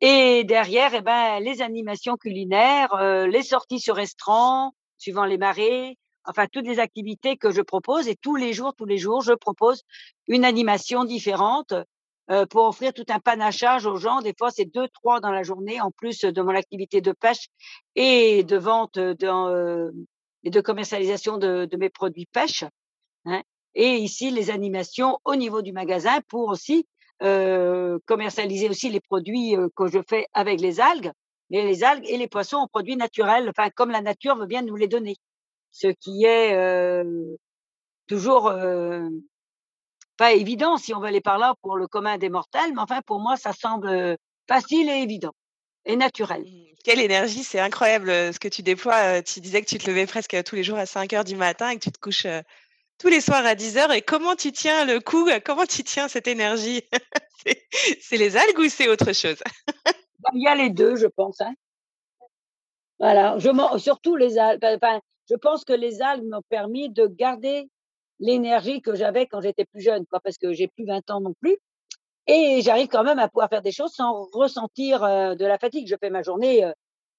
Et 0.00 0.42
derrière, 0.44 0.94
eh 0.94 1.00
ben, 1.00 1.38
les 1.40 1.62
animations 1.62 2.16
culinaires, 2.16 2.92
euh, 2.94 3.28
les 3.28 3.44
sorties 3.44 3.78
sur 3.78 3.94
restaurant, 3.94 4.72
suivant 4.98 5.24
les 5.24 5.38
marées, 5.38 5.96
enfin 6.24 6.46
toutes 6.50 6.66
les 6.66 6.80
activités 6.80 7.36
que 7.36 7.52
je 7.52 7.62
propose 7.62 8.08
et 8.08 8.16
tous 8.16 8.34
les 8.34 8.52
jours, 8.52 8.74
tous 8.76 8.84
les 8.84 8.98
jours, 8.98 9.20
je 9.22 9.32
propose 9.32 9.82
une 10.26 10.44
animation 10.44 11.04
différente 11.04 11.72
euh, 12.30 12.44
pour 12.44 12.66
offrir 12.66 12.92
tout 12.92 13.04
un 13.08 13.20
panachage 13.20 13.86
aux 13.86 13.96
gens. 13.96 14.20
Des 14.20 14.34
fois, 14.36 14.50
c'est 14.50 14.64
deux, 14.64 14.88
trois 14.88 15.20
dans 15.20 15.30
la 15.30 15.42
journée, 15.44 15.80
en 15.80 15.90
plus 15.90 16.20
de 16.20 16.42
mon 16.42 16.54
activité 16.54 17.00
de 17.00 17.12
pêche 17.12 17.48
et 17.94 18.42
de 18.42 18.56
vente 18.56 18.96
euh, 18.96 19.92
et 20.42 20.50
de 20.50 20.60
commercialisation 20.60 21.38
de, 21.38 21.66
de 21.66 21.76
mes 21.76 21.88
produits 21.88 22.26
pêche. 22.26 22.64
Hein. 23.26 23.42
Et 23.74 23.96
ici, 23.96 24.30
les 24.30 24.50
animations 24.50 25.18
au 25.24 25.36
niveau 25.36 25.62
du 25.62 25.72
magasin 25.72 26.20
pour 26.28 26.48
aussi 26.48 26.86
euh, 27.22 27.98
commercialiser 28.06 28.68
aussi 28.68 28.90
les 28.90 29.00
produits 29.00 29.56
euh, 29.56 29.68
que 29.76 29.86
je 29.86 30.00
fais 30.08 30.26
avec 30.32 30.60
les 30.60 30.80
algues. 30.80 31.12
Mais 31.50 31.62
les 31.62 31.84
algues 31.84 32.06
et 32.08 32.16
les 32.16 32.26
poissons 32.26 32.56
en 32.56 32.66
produits 32.66 32.96
naturels, 32.96 33.48
enfin 33.48 33.70
comme 33.70 33.90
la 33.90 34.00
nature 34.00 34.34
veut 34.34 34.46
bien 34.46 34.62
nous 34.62 34.74
les 34.74 34.88
donner 34.88 35.16
ce 35.70 35.86
qui 35.86 36.24
est 36.24 37.04
toujours 38.08 38.50
pas 40.16 40.32
évident 40.32 40.76
si 40.76 40.94
on 40.94 41.00
veut 41.00 41.08
aller 41.08 41.20
par 41.20 41.38
là 41.38 41.54
pour 41.62 41.76
le 41.76 41.86
commun 41.86 42.18
des 42.18 42.28
mortels, 42.28 42.72
mais 42.74 42.80
enfin 42.80 43.00
pour 43.04 43.20
moi 43.20 43.36
ça 43.36 43.52
semble 43.52 44.16
facile 44.48 44.88
et 44.88 45.02
évident 45.02 45.32
et 45.84 45.96
naturel. 45.96 46.42
Mmh, 46.42 46.66
quelle 46.84 47.00
énergie, 47.00 47.42
c'est 47.42 47.60
incroyable 47.60 48.10
ce 48.10 48.38
que 48.38 48.48
tu 48.48 48.62
déploies. 48.62 49.22
Tu 49.22 49.40
disais 49.40 49.60
que 49.60 49.68
tu 49.68 49.78
te 49.78 49.90
levais 49.90 50.06
presque 50.06 50.42
tous 50.44 50.54
les 50.54 50.62
jours 50.62 50.78
à 50.78 50.86
5 50.86 51.12
heures 51.14 51.24
du 51.24 51.36
matin 51.36 51.70
et 51.70 51.76
que 51.76 51.84
tu 51.84 51.90
te 51.90 51.98
couches 51.98 52.26
tous 52.98 53.08
les 53.08 53.20
soirs 53.20 53.44
à 53.44 53.54
10 53.54 53.76
heures. 53.78 53.92
Et 53.92 54.02
comment 54.02 54.36
tu 54.36 54.52
tiens 54.52 54.84
le 54.84 55.00
coup 55.00 55.28
Comment 55.44 55.66
tu 55.66 55.82
tiens 55.84 56.08
cette 56.08 56.28
énergie? 56.28 56.82
C'est 58.00 58.16
les 58.16 58.36
algues 58.36 58.58
ou 58.58 58.68
c'est 58.68 58.88
autre 58.88 59.12
chose? 59.12 59.40
Bah, 60.18 60.30
Il 60.32 60.42
y 60.42 60.48
a 60.48 60.54
les 60.54 60.70
deux, 60.70 60.96
je 60.96 61.06
pense. 61.06 61.40
Hein. 61.40 61.54
Voilà, 62.98 63.38
je, 63.38 63.50
surtout 63.78 64.16
les 64.16 64.38
algues. 64.38 64.64
Enfin, 64.64 65.00
je 65.28 65.36
pense 65.36 65.64
que 65.64 65.72
les 65.72 66.02
algues 66.02 66.28
m'ont 66.28 66.42
permis 66.48 66.90
de 66.90 67.06
garder 67.06 67.68
l'énergie 68.18 68.80
que 68.80 68.94
j'avais 68.94 69.26
quand 69.26 69.40
j'étais 69.40 69.64
plus 69.64 69.80
jeune, 69.80 70.06
quoi, 70.06 70.20
parce 70.20 70.38
que 70.38 70.52
j'ai 70.52 70.68
plus 70.68 70.84
20 70.84 71.10
ans 71.10 71.20
non 71.20 71.34
plus. 71.40 71.56
Et 72.26 72.60
j'arrive 72.62 72.88
quand 72.88 73.04
même 73.04 73.18
à 73.18 73.28
pouvoir 73.28 73.48
faire 73.48 73.62
des 73.62 73.72
choses 73.72 73.92
sans 73.92 74.28
ressentir 74.32 75.02
de 75.02 75.44
la 75.44 75.58
fatigue. 75.58 75.86
Je 75.88 75.96
fais 76.00 76.10
ma 76.10 76.22
journée 76.22 76.68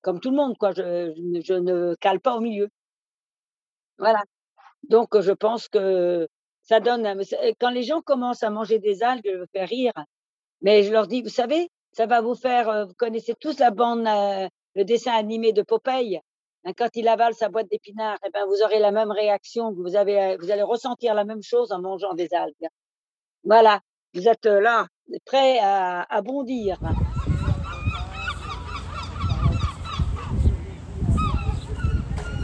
comme 0.02 0.20
tout 0.20 0.32
le 0.32 0.36
monde, 0.36 0.58
quoi. 0.58 0.72
Je, 0.72 1.14
je, 1.44 1.54
ne 1.54 1.96
cale 1.96 2.20
pas 2.20 2.36
au 2.36 2.42
milieu. 2.42 2.70
Voilà. 3.98 4.24
Donc, 4.84 5.20
je 5.20 5.32
pense 5.32 5.68
que 5.70 6.28
ça 6.64 6.80
donne. 6.80 7.22
Quand 7.60 7.70
les 7.70 7.84
gens 7.84 8.02
commencent 8.02 8.44
à 8.44 8.50
manger 8.50 8.80
des 8.80 9.04
algues, 9.04 9.24
je 9.26 9.46
fais 9.54 9.66
rire. 9.66 9.94
Mais 10.62 10.84
je 10.84 10.92
leur 10.92 11.08
dis, 11.08 11.22
vous 11.22 11.30
savez, 11.30 11.70
ça 11.92 12.06
va 12.06 12.22
vous 12.22 12.36
faire. 12.36 12.88
Vous 12.88 12.94
connaissez 12.96 13.34
tous 13.40 13.60
la 13.60 13.72
bande, 13.72 14.04
le 14.04 14.84
dessin 14.84 15.14
animé 15.14 15.54
de 15.54 15.62
Popeye? 15.62 16.22
Hein, 16.68 16.74
quand 16.78 16.90
il 16.96 17.08
avale 17.08 17.34
sa 17.34 17.48
boîte 17.48 17.70
d'épinards, 17.72 18.18
eh 18.26 18.30
ben, 18.30 18.46
vous 18.46 18.62
aurez 18.62 18.80
la 18.80 18.92
même 18.92 19.12
réaction, 19.12 19.72
vous, 19.72 19.96
avez, 19.96 20.36
vous 20.38 20.52
allez 20.52 20.64
ressentir 20.64 21.14
la 21.14 21.24
même 21.24 21.42
chose 21.42 21.72
en 21.72 21.80
mangeant 21.80 22.14
des 22.14 22.34
algues. 22.34 22.68
Voilà, 23.46 23.80
vous 24.14 24.28
êtes 24.28 24.46
euh, 24.48 24.60
là, 24.60 24.88
prêts 25.26 25.60
à, 25.60 26.02
à 26.14 26.22
bondir. 26.22 26.78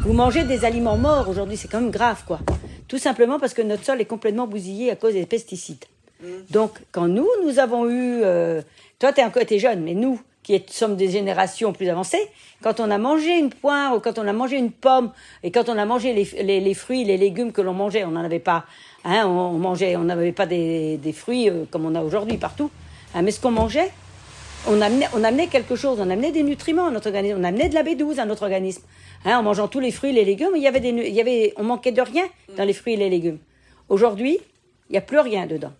Vous 0.04 0.14
mangez 0.14 0.46
des 0.46 0.64
aliments 0.64 0.98
morts 0.98 1.28
aujourd'hui, 1.28 1.58
c'est 1.58 1.68
quand 1.68 1.82
même 1.82 1.92
grave, 1.92 2.24
quoi. 2.26 2.40
Tout 2.88 3.00
simplement 3.00 3.40
parce 3.40 3.54
que 3.54 3.62
notre 3.62 3.84
sol 3.84 4.00
est 4.00 4.06
complètement 4.06 4.48
bousillé 4.48 4.92
à 4.92 4.96
cause 4.96 5.14
des 5.14 5.26
pesticides. 5.26 5.84
Mmh. 6.22 6.28
Donc, 6.50 6.80
quand 6.94 7.10
nous, 7.10 7.28
nous 7.44 7.60
avons 7.60 7.90
eu, 7.90 8.22
euh, 8.24 8.62
toi, 9.00 9.12
tu 9.12 9.20
es, 9.20 9.56
es 9.56 9.60
jeune, 9.60 9.84
mais 9.84 9.96
nous, 9.96 10.22
qui 10.44 10.62
sommes 10.70 10.96
des 10.96 11.10
générations 11.10 11.74
plus 11.74 11.90
avancées, 11.90 12.22
quand 12.62 12.80
on 12.80 12.92
a 12.92 12.98
mangé 12.98 13.40
une 13.40 13.50
poire 13.50 13.96
ou 13.96 14.00
quand 14.00 14.20
on 14.20 14.28
a 14.28 14.34
mangé 14.34 14.58
une 14.58 14.72
pomme 14.72 15.12
et 15.42 15.52
quand 15.52 15.70
on 15.70 15.78
a 15.78 15.86
mangé 15.86 16.14
les, 16.14 16.60
les, 16.60 16.74
fruits, 16.74 17.04
les 17.06 17.18
légumes 17.18 17.52
que 17.52 17.62
l'on 17.62 17.74
mangeait, 17.74 18.04
on 18.04 18.12
n'en 18.12 18.24
avait 18.24 18.40
pas, 18.40 18.66
hein, 19.06 19.26
on, 19.26 19.58
mangeait, 19.58 19.96
on 19.96 20.04
n'avait 20.04 20.34
pas 20.34 20.46
des, 20.46 20.98
des 20.98 21.14
fruits 21.14 21.50
euh, 21.50 21.66
comme 21.72 21.86
on 21.86 21.96
a 21.96 22.02
aujourd'hui 22.02 22.38
partout, 22.38 22.70
hein, 23.16 23.22
mais 23.22 23.32
ce 23.32 23.40
qu'on 23.40 23.52
mangeait, 23.52 23.92
on 24.68 24.82
amenait, 24.82 25.08
on 25.14 25.24
amenait 25.24 25.48
quelque 25.48 25.76
chose, 25.76 26.00
on 26.00 26.10
amenait 26.10 26.32
des 26.32 26.44
nutriments 26.44 26.88
à 26.88 26.92
notre 26.92 27.08
organisme, 27.08 27.38
on 27.40 27.44
amenait 27.44 27.70
de 27.70 27.74
la 27.74 27.84
B12 27.84 28.20
à 28.20 28.26
notre 28.26 28.44
organisme. 28.44 28.84
Hein, 29.26 29.38
en 29.38 29.44
mangeant 29.44 29.68
tous 29.68 29.80
les 29.80 29.92
fruits 29.92 30.14
les 30.14 30.26
légumes, 30.26 30.54
il 30.56 30.62
y 30.62 30.68
avait 30.68 30.80
des, 30.80 30.90
il 30.90 31.14
y 31.14 31.22
avait, 31.22 31.54
on 31.58 31.64
manquait 31.64 31.92
de 31.92 32.02
rien 32.02 32.24
dans 32.58 32.64
les 32.64 32.74
fruits 32.74 32.94
et 32.94 32.98
les 32.98 33.10
légumes. 33.10 33.40
Aujourd'hui, 33.90 34.40
il 34.90 34.94
n'y 34.94 34.98
a 34.98 35.02
plus 35.02 35.20
rien 35.20 35.48
dedans. 35.48 35.74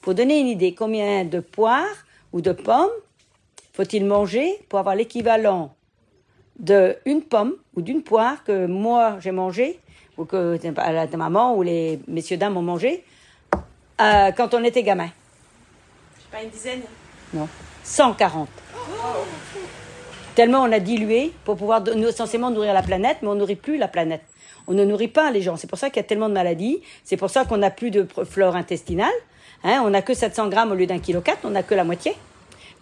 Pour 0.00 0.14
donner 0.14 0.38
une 0.38 0.46
idée, 0.46 0.74
combien 0.74 1.24
de 1.24 1.40
poires 1.40 2.04
ou 2.32 2.40
de 2.40 2.52
pommes 2.52 2.88
faut-il 3.80 4.04
manger 4.04 4.62
pour 4.68 4.78
avoir 4.78 4.94
l'équivalent 4.94 5.74
d'une 6.58 7.22
pomme 7.22 7.54
ou 7.74 7.80
d'une 7.80 8.02
poire 8.02 8.44
que 8.44 8.66
moi 8.66 9.16
j'ai 9.20 9.30
mangé 9.30 9.80
ou 10.18 10.26
que 10.26 10.58
la 10.62 11.06
maman 11.16 11.56
ou 11.56 11.62
les 11.62 11.98
messieurs 12.06 12.36
dames 12.36 12.58
ont 12.58 12.62
mangé 12.62 13.02
euh, 14.02 14.32
quand 14.32 14.52
on 14.52 14.62
était 14.64 14.82
gamin? 14.82 15.08
Je 16.18 16.22
sais 16.22 16.28
pas, 16.30 16.42
une 16.42 16.50
dizaine 16.50 16.82
Non, 17.32 17.48
140. 17.82 18.50
Tellement 20.34 20.62
on 20.64 20.72
a 20.72 20.78
dilué 20.78 21.32
pour 21.46 21.56
pouvoir 21.56 21.82
censément 22.14 22.50
nourrir 22.50 22.74
la 22.74 22.82
planète, 22.82 23.16
mais 23.22 23.28
on 23.28 23.34
nourrit 23.34 23.56
plus 23.56 23.78
la 23.78 23.88
planète. 23.88 24.24
On 24.66 24.74
ne 24.74 24.84
nourrit 24.84 25.08
pas 25.08 25.30
les 25.30 25.40
gens. 25.40 25.56
C'est 25.56 25.68
pour 25.68 25.78
ça 25.78 25.88
qu'il 25.88 26.02
y 26.02 26.04
a 26.04 26.08
tellement 26.08 26.28
de 26.28 26.34
maladies. 26.34 26.82
C'est 27.02 27.16
pour 27.16 27.30
ça 27.30 27.46
qu'on 27.46 27.56
n'a 27.56 27.70
plus 27.70 27.90
de 27.90 28.06
flore 28.28 28.56
intestinale. 28.56 29.08
Hein, 29.64 29.80
on 29.86 29.88
n'a 29.88 30.02
que 30.02 30.12
700 30.12 30.48
grammes 30.50 30.72
au 30.72 30.74
lieu 30.74 30.86
d'un 30.86 30.98
kilo 30.98 31.22
4, 31.22 31.38
on 31.44 31.50
n'a 31.50 31.62
que 31.62 31.74
la 31.74 31.84
moitié. 31.84 32.14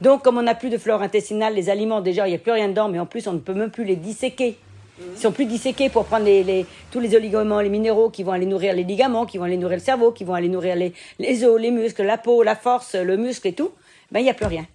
Donc, 0.00 0.22
comme 0.22 0.38
on 0.38 0.42
n'a 0.42 0.54
plus 0.54 0.70
de 0.70 0.78
flore 0.78 1.02
intestinale, 1.02 1.54
les 1.54 1.70
aliments, 1.70 2.00
déjà, 2.00 2.26
il 2.26 2.30
n'y 2.30 2.36
a 2.36 2.38
plus 2.38 2.52
rien 2.52 2.68
dedans, 2.68 2.88
mais 2.88 3.00
en 3.00 3.06
plus, 3.06 3.26
on 3.26 3.32
ne 3.32 3.38
peut 3.38 3.54
même 3.54 3.70
plus 3.70 3.84
les 3.84 3.96
disséquer. 3.96 4.56
Ils 5.00 5.20
sont 5.20 5.32
plus 5.32 5.46
disséqués 5.46 5.90
pour 5.90 6.04
prendre 6.04 6.24
les, 6.24 6.66
tous 6.90 7.00
les 7.00 7.08
les 7.08 7.68
minéraux 7.68 8.10
qui 8.10 8.22
vont 8.22 8.32
aller 8.32 8.46
nourrir 8.46 8.74
les 8.74 8.84
ligaments, 8.84 9.26
qui 9.26 9.38
vont 9.38 9.44
aller 9.44 9.56
nourrir 9.56 9.78
le 9.78 9.82
cerveau, 9.82 10.10
qui 10.10 10.24
vont 10.24 10.34
aller 10.34 10.48
nourrir 10.48 10.74
les, 10.76 10.92
les 11.18 11.44
os, 11.44 11.60
les 11.60 11.70
muscles, 11.70 12.02
la 12.02 12.18
peau, 12.18 12.42
la 12.42 12.56
force, 12.56 12.94
le 12.94 13.16
muscle 13.16 13.46
et 13.46 13.52
tout. 13.52 13.70
Ben, 14.10 14.20
il 14.20 14.24
n'y 14.24 14.30
a 14.30 14.34
plus 14.34 14.46
rien. 14.46 14.66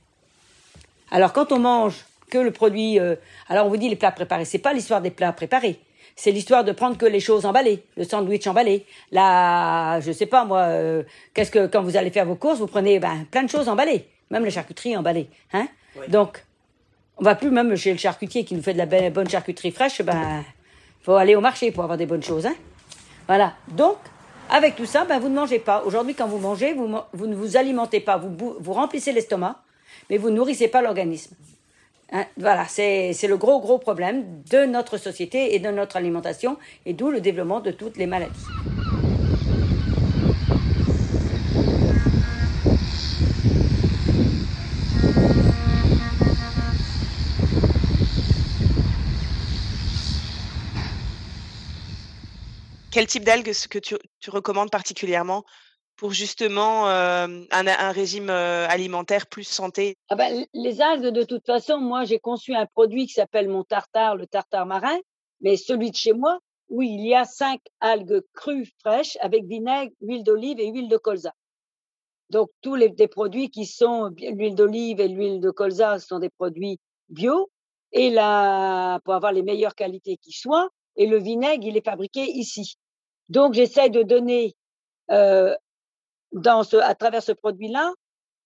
Alors, 1.12 1.34
quand 1.34 1.52
on 1.52 1.60
mange 1.60 2.06
que 2.30 2.38
le 2.38 2.52
produit, 2.52 3.00
euh, 3.00 3.16
alors 3.50 3.66
on 3.68 3.70
vous 3.70 3.78
dit 3.78 3.90
les 3.90 3.96
plats 3.96 4.12
préparés, 4.12 4.46
c'est 4.46 4.60
pas 4.60 4.74
l'histoire 4.74 5.02
des 5.02 5.12
plats 5.12 5.34
préparés. 5.34 5.80
C'est 6.16 6.32
l'histoire 6.32 6.64
de 6.64 6.72
prendre 6.72 6.98
que 6.98 7.06
les 7.06 7.20
choses 7.20 7.46
emballées, 7.46 7.84
le 7.98 8.04
sandwich 8.04 8.46
emballé, 8.48 8.86
la, 9.12 10.00
je 10.02 10.12
sais 10.12 10.26
pas 10.26 10.46
moi, 10.46 10.60
euh, 10.60 11.04
qu'est-ce 11.34 11.52
que 11.52 11.68
quand 11.68 11.82
vous 11.82 11.98
allez 11.98 12.12
faire 12.12 12.26
vos 12.26 12.36
courses, 12.36 12.60
vous 12.60 12.68
prenez 12.68 13.00
ben, 13.00 13.26
plein 13.30 13.44
de 13.44 13.50
choses 13.50 13.68
emballées 13.68 14.06
même 14.30 14.44
la 14.44 14.50
charcuterie 14.50 14.96
emballée. 14.98 15.30
Hein? 15.54 15.68
Donc, 16.08 16.44
on 17.18 17.24
va 17.24 17.36
plus 17.36 17.52
même 17.52 17.76
chez 17.76 17.92
le 17.92 17.98
charcutier 17.98 18.44
qui 18.44 18.56
nous 18.56 18.64
fait 18.64 18.74
de 18.74 18.80
la 18.80 19.10
bonne 19.10 19.30
charcuterie 19.30 19.72
fraîche, 19.72 20.02
ben, 20.02 20.44
faut 21.02 21.16
aller 21.16 21.36
au 21.36 21.42
marché 21.42 21.72
pour 21.72 21.84
avoir 21.84 21.98
des 21.98 22.06
bonnes 22.06 22.24
choses. 22.24 22.46
Hein? 22.46 22.56
Voilà. 23.28 23.54
Donc, 23.70 23.98
avec 24.50 24.76
tout 24.76 24.86
ça, 24.86 25.06
ben, 25.06 25.20
vous 25.20 25.30
ne 25.30 25.36
mangez 25.36 25.60
pas. 25.60 25.84
Aujourd'hui, 25.86 26.16
quand 26.16 26.28
vous 26.28 26.40
mangez, 26.40 26.74
vous, 26.74 26.90
vous 27.14 27.28
ne 27.28 27.36
vous 27.36 27.58
alimentez 27.58 28.00
pas. 28.00 28.18
Vous, 28.18 28.56
vous 28.60 28.74
remplissez 28.74 29.12
l'estomac, 29.12 29.62
mais 30.10 30.18
vous 30.18 30.30
ne 30.30 30.36
nourrissez 30.36 30.68
pas 30.68 30.82
l'organisme. 30.82 31.36
Hein? 32.12 32.26
Voilà, 32.38 32.66
c'est 32.68 33.14
le 33.28 33.38
gros, 33.38 33.60
gros 33.60 33.80
problème 33.80 34.44
de 34.50 34.66
notre 34.66 34.98
société 34.98 35.56
et 35.56 35.60
de 35.60 35.70
notre 35.70 35.98
alimentation, 35.98 36.58
et 36.86 36.94
d'où 36.94 37.10
le 37.10 37.22
développement 37.22 37.60
de 37.60 37.72
toutes 37.72 37.98
les 37.98 38.08
maladies. 38.08 38.46
Quel 52.94 53.08
type 53.08 53.24
d'algues 53.24 53.52
que 53.70 53.80
tu, 53.80 53.96
recommandes 54.30 54.70
particulièrement 54.70 55.44
pour 55.96 56.12
justement 56.12 56.88
un, 56.88 57.92
régime 57.92 58.30
alimentaire 58.30 59.26
plus 59.26 59.46
santé? 59.46 59.98
Ah 60.10 60.16
ben, 60.16 60.46
Les 60.54 60.80
algues, 60.80 61.12
de 61.12 61.24
toute 61.24 61.46
façon, 61.46 61.80
moi 61.80 62.06
j'ai 62.06 62.20
conçu 62.20 62.54
un 62.54 62.68
produit 62.68 63.08
qui 63.08 63.14
s'appelle 63.14 63.50
mon 63.50 63.64
tartare, 63.64 64.16
le 64.16 64.28
tartare 64.28 64.68
marin, 64.68 64.98
mais 65.42 65.58
celui 65.58 65.90
de 65.90 65.96
chez 65.96 66.14
moi, 66.14 66.40
où 66.70 66.84
il 66.84 67.06
y 67.06 67.16
a 67.16 67.26
cinq 67.26 67.62
algues 67.80 68.22
crues 68.34 68.72
fraîches 68.80 69.18
avec 69.22 69.46
vinaigre, 69.46 69.92
huile 70.02 70.24
d'olive 70.24 70.60
et 70.60 70.68
huile 70.68 70.88
de 70.88 70.98
colza. 70.98 71.34
Donc 72.30 72.50
tous 72.62 72.76
les 72.76 72.90
des 72.90 73.08
produits 73.08 73.50
qui 73.50 73.66
sont 73.66 74.12
l'huile 74.18 74.56
d'olive 74.56 75.00
et 75.00 75.08
l'huile 75.08 75.40
de 75.40 75.52
colza 75.52 76.00
sont 76.00 76.20
des 76.20 76.30
produits 76.30 76.80
bio 77.10 77.50
et 77.92 78.10
là 78.10 79.00
pour 79.02 79.14
avoir 79.14 79.34
les 79.34 79.44
meilleures 79.44 79.76
qualités 79.76 80.18
qui 80.18 80.32
soient 80.32 80.70
et 80.96 81.06
le 81.06 81.20
vinaigre 81.20 81.66
il 81.68 81.78
est 81.78 81.86
fabriqué 81.86 82.22
ici. 82.22 82.76
Donc, 83.30 83.54
j'essaie 83.54 83.90
de 83.90 84.04
donner 84.04 84.56
euh, 85.12 85.56
dans 86.34 86.64
ce, 86.64 86.78
à 86.78 86.96
travers 86.96 87.24
ce 87.24 87.32
produit-là, 87.32 87.94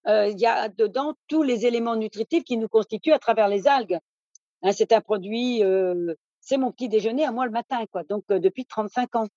euh, 0.08 0.28
il 0.28 0.40
y 0.40 0.46
a 0.46 0.70
dedans 0.70 1.14
tous 1.28 1.44
les 1.44 1.66
éléments 1.66 1.96
nutritifs 1.96 2.44
qui 2.44 2.58
nous 2.58 2.68
constituent 2.68 3.14
à 3.14 3.20
travers 3.20 3.48
les 3.48 3.68
algues. 3.68 4.00
Hein, 4.64 4.72
c'est 4.72 4.92
un 4.92 5.02
produit, 5.02 5.64
euh, 5.64 6.14
c'est 6.40 6.58
mon 6.58 6.72
petit 6.72 6.90
déjeuner 6.90 7.26
à 7.26 7.32
moi 7.32 7.46
le 7.46 7.52
matin, 7.52 7.86
quoi. 7.92 8.04
Donc, 8.04 8.24
euh, 8.32 8.40
depuis 8.40 8.66
35 8.66 9.16
ans. 9.16 9.28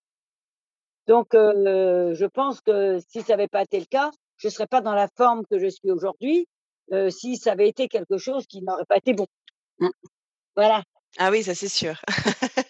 Donc, 1.07 1.35
euh, 1.35 2.15
je 2.15 2.27
pense 2.27 2.61
que 2.61 3.01
si 3.09 3.23
ça 3.23 3.35
n'avait 3.35 3.49
pas 3.49 3.63
été 3.63 3.79
le 3.81 3.87
cas, 3.87 4.11
je 4.37 4.49
ne 4.49 4.53
serais 4.53 4.67
pas 4.67 4.81
dans 4.81 4.95
la 4.95 5.09
forme 5.17 5.45
que 5.51 5.59
je 5.59 5.67
suis 5.67 5.91
aujourd'hui. 5.91 6.47
si 7.11 7.37
ça 7.37 7.53
avait 7.53 7.69
été 7.69 7.89
quelque 7.89 8.19
chose 8.19 8.47
qui 8.49 8.63
n'aurait 8.63 8.85
pas 8.85 8.97
été 8.97 9.15
bon. 9.15 9.27
Hein. 9.81 9.93
Voilà. 10.57 10.83
Ah 11.19 11.31
oui, 11.31 11.45
ça 11.45 11.55
c'est 11.55 11.69
sûr. 11.69 12.01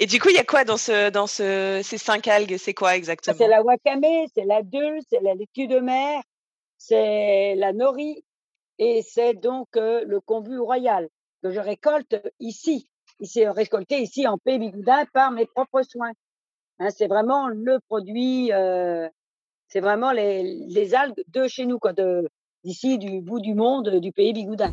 Et 0.00 0.06
du 0.06 0.20
coup, 0.20 0.28
il 0.28 0.36
y 0.36 0.38
a 0.38 0.44
quoi 0.44 0.64
dans, 0.64 0.76
ce, 0.76 1.10
dans 1.10 1.26
ce, 1.26 1.80
ces 1.82 1.98
cinq 1.98 2.28
algues? 2.28 2.56
C'est 2.56 2.72
quoi 2.72 2.94
exactement? 2.94 3.36
C'est 3.36 3.48
la 3.48 3.62
wakame, 3.62 4.26
c'est 4.32 4.44
la 4.44 4.62
dule, 4.62 5.00
c'est 5.10 5.20
la 5.20 5.34
laitue 5.34 5.66
de 5.66 5.80
mer, 5.80 6.22
c'est 6.78 7.56
la 7.56 7.72
nori 7.72 8.24
et 8.78 9.02
c'est 9.02 9.34
donc 9.34 9.66
euh, 9.76 10.04
le 10.06 10.20
kombu 10.20 10.60
royal 10.60 11.08
que 11.42 11.50
je 11.50 11.58
récolte 11.58 12.14
ici. 12.38 12.88
Ici, 13.18 13.44
récolté 13.48 13.98
ici 14.00 14.28
en 14.28 14.38
Pays 14.38 14.60
Bigoudin 14.60 15.04
par 15.12 15.32
mes 15.32 15.46
propres 15.46 15.82
soins. 15.82 16.12
Hein, 16.78 16.90
c'est 16.90 17.08
vraiment 17.08 17.48
le 17.48 17.80
produit, 17.88 18.52
euh, 18.52 19.08
c'est 19.66 19.80
vraiment 19.80 20.12
les, 20.12 20.44
les, 20.68 20.94
algues 20.94 21.24
de 21.26 21.48
chez 21.48 21.66
nous, 21.66 21.80
d'ici, 22.62 22.98
du 22.98 23.20
bout 23.20 23.40
du 23.40 23.54
monde, 23.54 23.96
du 23.96 24.12
pays 24.12 24.32
Bigoudin. 24.32 24.70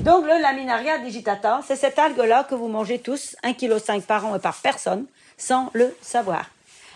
Donc 0.00 0.24
le 0.24 0.40
Laminaria 0.40 0.96
digitata, 0.96 1.60
c'est 1.66 1.76
cette 1.76 1.98
algue-là 1.98 2.44
que 2.44 2.54
vous 2.54 2.68
mangez 2.68 3.00
tous, 3.00 3.36
1,5 3.44 3.56
kg 3.56 4.06
par 4.06 4.24
an 4.24 4.34
et 4.34 4.38
par 4.38 4.56
personne, 4.62 5.04
sans 5.36 5.68
le 5.74 5.94
savoir. 6.00 6.48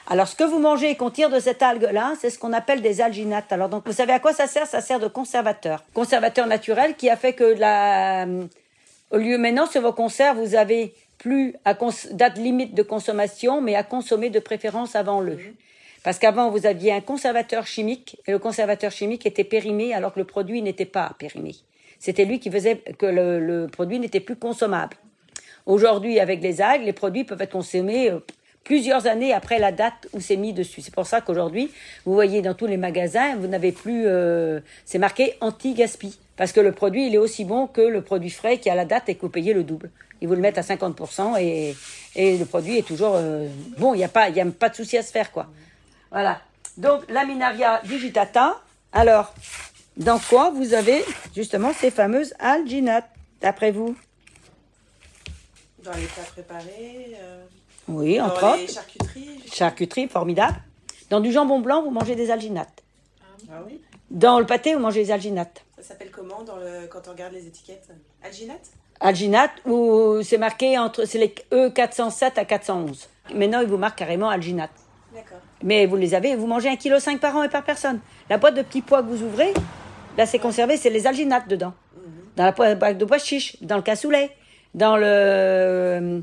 Alors, 0.07 0.27
ce 0.27 0.35
que 0.35 0.45
vous 0.45 0.59
mangez 0.59 0.91
et 0.91 0.97
qu'on 0.97 1.11
tire 1.11 1.29
de 1.29 1.39
cette 1.39 1.63
algue-là, 1.63 2.15
c'est 2.19 2.31
ce 2.31 2.39
qu'on 2.39 2.55
appelle 2.55 2.81
des 2.81 3.03
alginates. 3.03 3.53
Alors, 3.53 3.69
donc, 3.69 3.83
vous 3.87 3.93
savez 3.93 4.15
à 4.15 4.21
quoi 4.21 4.33
ça 4.33 4.47
sert? 4.47 4.67
Ça 4.67 4.81
sert 4.81 5.01
de 5.01 5.09
conservateur. 5.09 5.85
Conservateur 5.93 6.47
naturel 6.47 6.95
qui 6.95 7.11
a 7.11 7.17
fait 7.17 7.35
que 7.35 7.45
la... 7.45 8.27
au 9.11 9.19
lieu 9.19 9.37
maintenant, 9.37 9.67
sur 9.67 9.83
vos 9.83 9.93
conserves, 9.93 10.39
vous 10.39 10.55
avez 10.55 10.95
plus 11.19 11.55
à 11.67 11.75
date 12.11 12.39
limite 12.39 12.75
de 12.75 12.83
consommation, 12.83 13.61
mais 13.61 13.75
à 13.75 13.83
consommer 13.83 14.31
de 14.31 14.41
préférence 14.41 14.97
avant 14.97 15.21
le. 15.21 15.39
Parce 16.03 16.19
qu'avant, 16.19 16.49
vous 16.49 16.65
aviez 16.65 16.93
un 16.93 17.03
conservateur 17.03 17.67
chimique, 17.67 18.19
et 18.27 18.33
le 18.33 18.39
conservateur 18.39 18.93
chimique 18.93 19.27
était 19.27 19.45
périmé 19.45 19.95
alors 19.95 20.15
que 20.15 20.21
le 20.21 20.27
produit 20.27 20.63
n'était 20.63 20.87
pas 20.87 21.13
périmé. 21.19 21.55
C'était 22.05 22.27
lui 22.27 22.39
qui 22.39 22.51
faisait 22.51 22.77
que 22.99 23.07
le, 23.07 23.67
produit 23.67 23.99
n'était 23.99 24.21
plus 24.21 24.37
consommable. 24.37 24.95
Aujourd'hui, 25.65 26.21
avec 26.21 26.43
les 26.43 26.61
algues, 26.61 26.85
les 26.85 26.93
produits 26.93 27.25
peuvent 27.25 27.41
être 27.41 27.53
consommés 27.53 28.11
euh, 28.11 28.19
plusieurs 28.63 29.07
années 29.07 29.33
après 29.33 29.59
la 29.59 29.73
date 29.73 30.07
où 30.13 30.21
c'est 30.21 30.37
mis 30.37 30.53
dessus. 30.53 30.83
C'est 30.83 30.93
pour 30.93 31.07
ça 31.07 31.23
qu'aujourd'hui, 31.23 31.71
vous 32.05 32.13
voyez 32.13 32.43
dans 32.43 32.53
tous 32.53 32.67
les 32.67 32.77
magasins, 32.77 33.37
vous 33.37 33.47
n'avez 33.47 33.73
plus, 33.73 34.03
euh, 34.05 34.61
c'est 34.85 34.99
marqué 34.99 35.39
anti-gaspi. 35.41 36.19
Parce 36.37 36.53
que 36.53 36.61
le 36.61 36.73
produit, 36.73 37.07
il 37.07 37.15
est 37.15 37.19
aussi 37.19 37.47
bon 37.47 37.67
que 37.67 37.81
le 37.81 38.03
produit 38.03 38.29
frais 38.29 38.59
qui 38.59 38.69
a 38.69 38.75
la 38.75 38.85
date 38.85 39.09
et 39.09 39.15
que 39.15 39.23
vous 39.23 39.31
payez 39.31 39.55
le 39.55 39.65
double. 39.65 39.91
Ils 40.21 40.29
vous 40.29 40.35
le 40.35 40.43
mettent 40.43 40.59
à 40.59 40.61
50% 40.61 41.41
et, 41.41 41.75
et 42.17 42.37
le 42.37 42.45
produit 42.45 42.77
est 42.77 42.87
toujours 42.87 43.15
euh, 43.15 43.49
bon. 43.79 43.95
Il 43.95 43.97
n'y 43.97 44.05
a 44.05 44.09
pas, 44.09 44.29
il 44.29 44.39
a 44.39 44.45
pas 44.45 44.69
de 44.69 44.75
souci 44.77 44.99
à 44.99 45.03
se 45.03 45.11
faire, 45.11 45.33
quoi. 45.33 45.47
Voilà. 46.11 46.43
Donc, 46.77 47.11
Laminaria 47.11 47.81
digitata. 47.87 48.61
Alors, 48.93 49.33
dans 49.97 50.19
quoi 50.19 50.51
vous 50.51 50.75
avez 50.75 51.05
justement 51.35 51.73
ces 51.73 51.91
fameuses 51.91 52.35
alginates, 52.39 53.09
d'après 53.41 53.71
vous 53.71 53.97
Dans 55.83 55.93
les 55.93 56.07
plats 56.07 56.23
préparés 56.33 57.17
euh, 57.21 57.45
Oui, 57.89 58.21
entre 58.21 58.45
autres. 58.45 58.67
Dans 58.67 58.73
charcuteries 58.73 59.41
Charcuterie, 59.53 60.09
formidable. 60.09 60.57
Dans 61.11 61.21
du 61.21 61.33
jambon 61.33 61.61
blanc, 61.61 61.83
vous 61.83 61.91
mangez 61.91 62.17
des 62.17 62.31
alginates. 62.31 62.83
Ah, 63.51 63.63
oui 63.67 63.81
Dans 64.11 64.41
le 64.41 64.47
pâté, 64.47 64.75
vous 64.75 64.81
mangez 64.81 65.05
des 65.05 65.11
alginates. 65.11 65.65
Ça 65.77 65.83
s'appelle 65.83 66.11
comment 66.11 66.43
dans 66.43 66.57
le... 66.57 66.87
quand 66.89 67.07
on 67.09 67.13
regarde 67.13 67.33
les 67.33 67.47
étiquettes? 67.47 67.89
Alginates 68.23 68.71
Alginate, 69.01 69.53
ou 69.67 70.23
c'est 70.23 70.39
marqué 70.39 70.79
entre 70.79 71.05
c'est 71.05 71.19
les 71.19 71.35
E407 71.53 72.39
à 72.39 72.45
411. 72.45 73.09
Maintenant, 73.35 73.61
il 73.61 73.67
vous 73.69 73.77
marque 73.77 73.99
carrément 73.99 74.29
alginate. 74.29 74.71
D'accord. 75.13 75.39
Mais 75.63 75.87
vous 75.87 75.97
les 75.97 76.15
avez, 76.15 76.37
vous 76.37 76.47
mangez 76.47 76.69
1,5 76.69 77.15
kg 77.15 77.21
par 77.21 77.37
an 77.37 77.43
et 77.43 77.49
par 77.49 77.65
personne. 77.65 78.01
La 78.31 78.39
boîte 78.39 78.55
de 78.55 78.63
petits 78.63 78.83
pois 78.83 79.03
que 79.03 79.09
vous 79.09 79.23
ouvrez, 79.23 79.53
Là, 80.17 80.27
c'est 80.27 80.39
conservé, 80.39 80.77
c'est 80.77 80.91
les 80.91 81.07
alginates 81.07 81.49
dedans. 81.49 81.75
Dans 82.37 82.45
la 82.45 82.75
boîte 82.75 82.99
de 82.99 83.05
pois 83.05 83.19
chiche, 83.19 83.57
dans 83.63 83.77
le 83.77 83.83
cassoulet, 83.83 84.31
dans 84.75 84.97
le. 84.97 86.23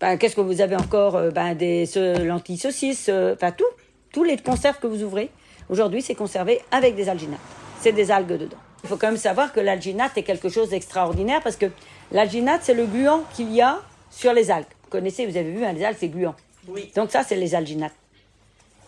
Ben, 0.00 0.16
Qu'est-ce 0.16 0.36
que 0.36 0.40
vous 0.40 0.60
avez 0.60 0.76
encore 0.76 1.16
euh, 1.16 1.30
ben, 1.30 1.54
Des 1.54 1.86
lentilles 2.24 2.58
saucisses, 2.58 3.08
euh, 3.08 3.34
enfin 3.34 3.50
tout. 3.50 3.64
Tous 4.12 4.24
les 4.24 4.36
conserves 4.36 4.78
que 4.78 4.86
vous 4.86 5.02
ouvrez, 5.02 5.30
aujourd'hui, 5.68 6.00
c'est 6.00 6.14
conservé 6.14 6.60
avec 6.70 6.94
des 6.94 7.08
alginates. 7.08 7.40
C'est 7.80 7.92
des 7.92 8.10
algues 8.10 8.38
dedans. 8.38 8.56
Il 8.84 8.88
faut 8.88 8.96
quand 8.96 9.08
même 9.08 9.16
savoir 9.16 9.52
que 9.52 9.60
l'alginate 9.60 10.16
est 10.16 10.22
quelque 10.22 10.48
chose 10.48 10.70
d'extraordinaire 10.70 11.40
parce 11.42 11.56
que 11.56 11.66
l'alginate, 12.12 12.60
c'est 12.62 12.74
le 12.74 12.86
gluant 12.86 13.24
qu'il 13.34 13.52
y 13.52 13.60
a 13.60 13.80
sur 14.10 14.32
les 14.32 14.50
algues. 14.50 14.66
Vous 14.84 14.90
connaissez, 14.90 15.26
vous 15.26 15.36
avez 15.36 15.50
vu, 15.50 15.64
hein, 15.64 15.72
les 15.72 15.84
algues, 15.84 15.96
c'est 15.98 16.08
gluant. 16.08 16.34
Oui. 16.68 16.90
Donc 16.94 17.10
ça, 17.10 17.22
c'est 17.22 17.36
les 17.36 17.54
alginates. 17.54 17.94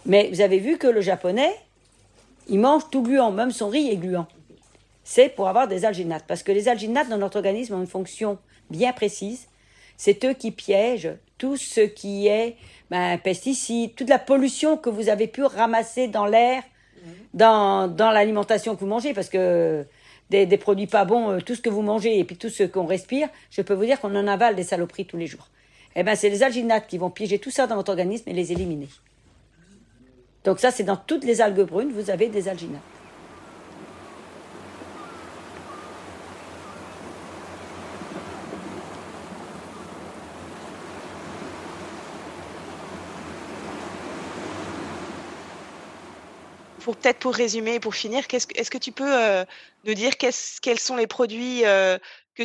Mais 0.06 0.30
vous 0.32 0.40
avez 0.40 0.58
vu 0.58 0.78
que 0.78 0.86
le 0.86 1.00
japonais, 1.00 1.54
il 2.48 2.60
mange 2.60 2.84
tout 2.90 3.02
gluant, 3.02 3.30
même 3.30 3.50
son 3.50 3.68
riz 3.68 3.90
est 3.90 3.96
gluant. 3.96 4.26
C'est 5.04 5.28
pour 5.30 5.48
avoir 5.48 5.68
des 5.68 5.84
alginates. 5.84 6.24
Parce 6.26 6.42
que 6.42 6.52
les 6.52 6.68
alginates 6.68 7.08
dans 7.08 7.18
notre 7.18 7.36
organisme 7.36 7.74
ont 7.74 7.80
une 7.80 7.86
fonction 7.86 8.38
bien 8.70 8.92
précise. 8.92 9.46
C'est 9.96 10.24
eux 10.24 10.34
qui 10.34 10.50
piègent 10.50 11.16
tout 11.38 11.56
ce 11.56 11.80
qui 11.80 12.26
est 12.26 12.56
ben, 12.90 13.18
pesticides, 13.18 13.94
toute 13.94 14.08
la 14.08 14.18
pollution 14.18 14.76
que 14.76 14.90
vous 14.90 15.08
avez 15.08 15.26
pu 15.26 15.42
ramasser 15.42 16.08
dans 16.08 16.26
l'air, 16.26 16.62
dans, 17.34 17.88
dans 17.88 18.10
l'alimentation 18.10 18.74
que 18.74 18.80
vous 18.80 18.86
mangez. 18.86 19.14
Parce 19.14 19.28
que 19.28 19.84
des, 20.30 20.46
des 20.46 20.58
produits 20.58 20.86
pas 20.86 21.04
bons, 21.04 21.30
euh, 21.30 21.40
tout 21.40 21.54
ce 21.54 21.60
que 21.60 21.70
vous 21.70 21.82
mangez 21.82 22.18
et 22.18 22.24
puis 22.24 22.36
tout 22.36 22.50
ce 22.50 22.62
qu'on 22.62 22.86
respire, 22.86 23.28
je 23.50 23.62
peux 23.62 23.74
vous 23.74 23.84
dire 23.84 24.00
qu'on 24.00 24.14
en 24.14 24.26
avale 24.26 24.54
des 24.54 24.62
saloperies 24.62 25.06
tous 25.06 25.16
les 25.16 25.26
jours. 25.26 25.48
Eh 25.96 26.02
ben, 26.02 26.14
c'est 26.14 26.30
les 26.30 26.42
alginates 26.42 26.86
qui 26.86 26.98
vont 26.98 27.10
piéger 27.10 27.38
tout 27.38 27.50
ça 27.50 27.66
dans 27.66 27.74
votre 27.74 27.90
organisme 27.90 28.28
et 28.28 28.32
les 28.32 28.52
éliminer. 28.52 28.88
Donc 30.44 30.60
ça, 30.60 30.70
c'est 30.70 30.84
dans 30.84 30.96
toutes 30.96 31.24
les 31.24 31.40
algues 31.40 31.66
brunes, 31.66 31.92
vous 31.92 32.10
avez 32.10 32.28
des 32.28 32.48
alginates. 32.48 32.80
Peut-être 46.94 47.18
pour 47.18 47.34
résumer 47.34 47.74
et 47.74 47.80
pour 47.80 47.94
finir, 47.94 48.26
que, 48.28 48.36
est-ce 48.36 48.70
que 48.70 48.78
tu 48.78 48.92
peux 48.92 49.18
euh, 49.18 49.44
nous 49.84 49.94
dire 49.94 50.12
quels 50.16 50.78
sont 50.78 50.96
les 50.96 51.06
produits 51.06 51.64
euh, 51.64 51.98
que 52.36 52.44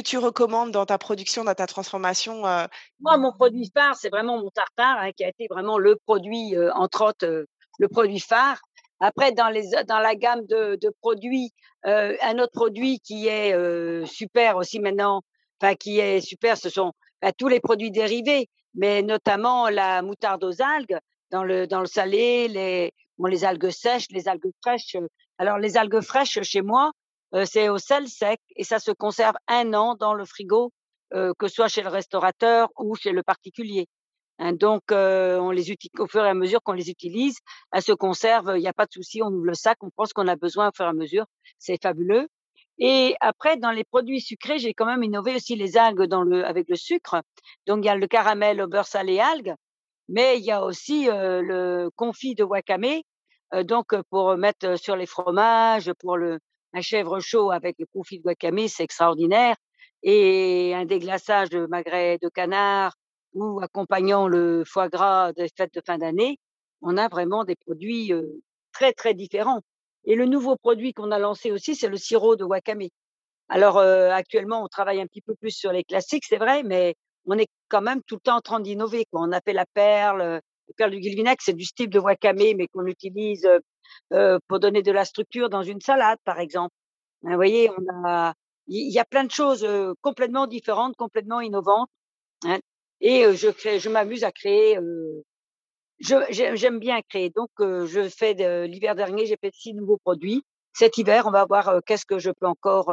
tu 0.00 0.18
recommandes 0.18 0.72
dans 0.72 0.86
ta 0.86 0.98
production, 0.98 1.44
dans 1.44 1.54
ta 1.54 1.66
transformation 1.66 2.46
euh, 2.46 2.66
Moi, 3.00 3.16
mon 3.16 3.32
produit 3.32 3.70
phare, 3.74 3.96
c'est 3.96 4.08
vraiment 4.08 4.38
mon 4.38 4.50
tartare, 4.50 4.98
hein, 4.98 5.12
qui 5.16 5.24
a 5.24 5.28
été 5.28 5.46
vraiment 5.50 5.78
le 5.78 5.96
produit, 5.96 6.54
entre 6.74 7.06
autres, 7.06 7.46
le 7.78 7.88
produit 7.88 8.20
phare. 8.20 8.60
Après, 9.00 9.30
dans, 9.32 9.48
la 9.48 10.14
gamme 10.16 10.44
de, 10.46 10.90
produits, 11.00 11.52
un 11.84 12.38
autre 12.38 12.52
produit 12.52 12.98
qui 13.00 13.28
est 13.28 13.54
super 14.06 14.56
aussi 14.56 14.80
maintenant, 14.80 15.22
enfin 15.60 15.74
qui 15.74 16.00
est 16.00 16.20
super, 16.20 16.56
ce 16.56 16.70
sont 16.70 16.92
bah, 17.22 17.32
tous 17.32 17.48
les 17.48 17.60
produits 17.60 17.92
dérivés, 17.92 18.48
mais 18.74 19.02
notamment 19.02 19.68
la 19.68 20.02
moutarde 20.02 20.42
aux 20.44 20.62
algues, 20.62 20.98
dans 21.30 21.44
le, 21.44 21.66
dans 21.66 21.80
le 21.80 21.86
salé, 21.86 22.48
les, 22.48 22.92
bon, 23.18 23.26
les 23.26 23.44
algues 23.44 23.70
sèches, 23.70 24.06
les 24.10 24.28
algues 24.28 24.52
fraîches. 24.62 24.96
Alors, 25.38 25.58
les 25.58 25.76
algues 25.76 26.00
fraîches, 26.00 26.40
chez 26.42 26.62
moi, 26.62 26.92
euh, 27.34 27.44
c'est 27.44 27.68
au 27.68 27.78
sel 27.78 28.08
sec 28.08 28.40
et 28.56 28.64
ça 28.64 28.78
se 28.78 28.90
conserve 28.90 29.34
un 29.48 29.74
an 29.74 29.94
dans 29.94 30.14
le 30.14 30.24
frigo 30.24 30.72
euh, 31.14 31.32
que 31.38 31.48
ce 31.48 31.54
soit 31.54 31.68
chez 31.68 31.82
le 31.82 31.88
restaurateur 31.88 32.68
ou 32.76 32.94
chez 32.94 33.12
le 33.12 33.22
particulier. 33.22 33.88
Hein, 34.38 34.52
donc, 34.52 34.82
euh, 34.92 35.38
on 35.38 35.50
les 35.50 35.70
utilise 35.70 35.98
au 35.98 36.06
fur 36.06 36.24
et 36.24 36.28
à 36.28 36.34
mesure 36.34 36.62
qu'on 36.62 36.74
les 36.74 36.90
utilise, 36.90 37.38
elles 37.72 37.82
se 37.82 37.92
conservent. 37.92 38.52
Il 38.56 38.60
n'y 38.60 38.68
a 38.68 38.74
pas 38.74 38.84
de 38.84 38.92
souci, 38.92 39.22
on 39.22 39.28
ouvre 39.28 39.46
le 39.46 39.54
sac, 39.54 39.78
on 39.80 39.90
pense 39.90 40.12
qu'on 40.12 40.28
a 40.28 40.36
besoin 40.36 40.68
au 40.68 40.72
fur 40.74 40.84
et 40.84 40.88
à 40.88 40.92
mesure. 40.92 41.24
C'est 41.58 41.80
fabuleux. 41.82 42.28
Et 42.78 43.16
après, 43.20 43.56
dans 43.56 43.70
les 43.70 43.84
produits 43.84 44.20
sucrés, 44.20 44.58
j'ai 44.58 44.74
quand 44.74 44.86
même 44.86 45.02
innové 45.02 45.34
aussi 45.36 45.56
les 45.56 45.78
algues 45.78 46.04
dans 46.04 46.22
le, 46.22 46.44
avec 46.44 46.68
le 46.68 46.76
sucre. 46.76 47.22
Donc, 47.66 47.78
il 47.84 47.86
y 47.86 47.90
a 47.90 47.96
le 47.96 48.06
caramel 48.06 48.60
au 48.60 48.68
beurre 48.68 48.86
salé 48.86 49.18
algues, 49.18 49.54
mais 50.08 50.38
il 50.38 50.44
y 50.44 50.50
a 50.50 50.64
aussi 50.64 51.06
le 51.06 51.90
confit 51.96 52.34
de 52.34 52.44
wakame. 52.44 53.02
donc, 53.64 53.94
pour 54.10 54.36
mettre 54.36 54.78
sur 54.78 54.96
les 54.96 55.06
fromages, 55.06 55.92
pour 56.00 56.16
le 56.16 56.38
un 56.74 56.82
chèvre 56.82 57.18
chaud 57.20 57.50
avec 57.50 57.76
le 57.78 57.86
confit 57.86 58.18
de 58.18 58.24
wakame, 58.26 58.68
c'est 58.68 58.84
extraordinaire 58.84 59.56
et 60.02 60.74
un 60.74 60.84
déglaçage 60.84 61.50
de 61.50 61.66
magret 61.66 62.18
de 62.22 62.28
canard 62.28 62.94
ou 63.34 63.60
accompagnant 63.60 64.28
le 64.28 64.64
foie 64.64 64.88
gras 64.88 65.32
des 65.32 65.48
fêtes 65.56 65.74
de 65.74 65.82
fin 65.84 65.98
d'année, 65.98 66.38
on 66.82 66.96
a 66.96 67.08
vraiment 67.08 67.44
des 67.44 67.56
produits 67.56 68.12
très 68.72 68.92
très 68.92 69.14
différents. 69.14 69.60
Et 70.04 70.14
le 70.14 70.26
nouveau 70.26 70.56
produit 70.56 70.92
qu'on 70.94 71.10
a 71.10 71.18
lancé 71.18 71.50
aussi, 71.50 71.74
c'est 71.74 71.88
le 71.88 71.96
sirop 71.96 72.36
de 72.36 72.44
wakame. 72.44 72.88
Alors 73.48 73.78
actuellement, 73.78 74.62
on 74.64 74.68
travaille 74.68 75.00
un 75.00 75.06
petit 75.06 75.22
peu 75.22 75.34
plus 75.34 75.50
sur 75.50 75.72
les 75.72 75.84
classiques, 75.84 76.24
c'est 76.26 76.38
vrai, 76.38 76.62
mais 76.62 76.94
on 77.28 77.38
est 77.38 77.48
quand 77.68 77.82
même 77.82 78.02
tout 78.02 78.16
le 78.16 78.20
temps 78.20 78.36
en 78.36 78.40
train 78.40 78.60
d'innover. 78.60 79.04
On 79.12 79.30
a 79.32 79.40
fait 79.40 79.52
la 79.52 79.66
perle, 79.66 80.20
euh, 80.22 80.40
la 80.68 80.74
perle 80.76 80.90
du 80.92 81.00
Guilvinec, 81.00 81.40
c'est 81.42 81.52
du 81.52 81.64
style 81.64 81.90
de 81.90 81.98
wakame, 81.98 82.56
mais 82.56 82.66
qu'on 82.68 82.86
utilise 82.86 83.44
euh, 83.44 83.58
euh, 84.14 84.38
pour 84.48 84.58
donner 84.60 84.82
de 84.82 84.92
la 84.92 85.04
structure 85.04 85.50
dans 85.50 85.62
une 85.62 85.80
salade, 85.80 86.18
par 86.24 86.40
exemple. 86.40 86.74
Vous 87.22 87.34
voyez, 87.34 87.70
il 88.68 88.92
y 88.92 88.98
a 88.98 89.04
plein 89.04 89.24
de 89.24 89.30
choses 89.30 89.66
complètement 90.02 90.46
différentes, 90.46 90.94
complètement 90.96 91.40
innovantes. 91.40 91.90
hein. 92.44 92.60
Et 93.00 93.24
je 93.34 93.88
m'amuse 93.88 94.22
à 94.22 94.30
créer. 94.30 94.78
j'aime 95.98 96.78
bien 96.78 97.00
créer. 97.08 97.30
Donc, 97.30 97.50
je 97.58 98.08
fais 98.08 98.34
de, 98.36 98.66
l'hiver 98.66 98.94
dernier, 98.94 99.26
j'ai 99.26 99.36
fait 99.36 99.52
six 99.52 99.74
nouveaux 99.74 99.96
produits. 99.98 100.44
Cet 100.72 100.96
hiver, 100.96 101.26
on 101.26 101.32
va 101.32 101.44
voir 101.44 101.80
qu'est-ce 101.86 102.06
que 102.06 102.20
je 102.20 102.30
peux 102.30 102.46
encore 102.46 102.92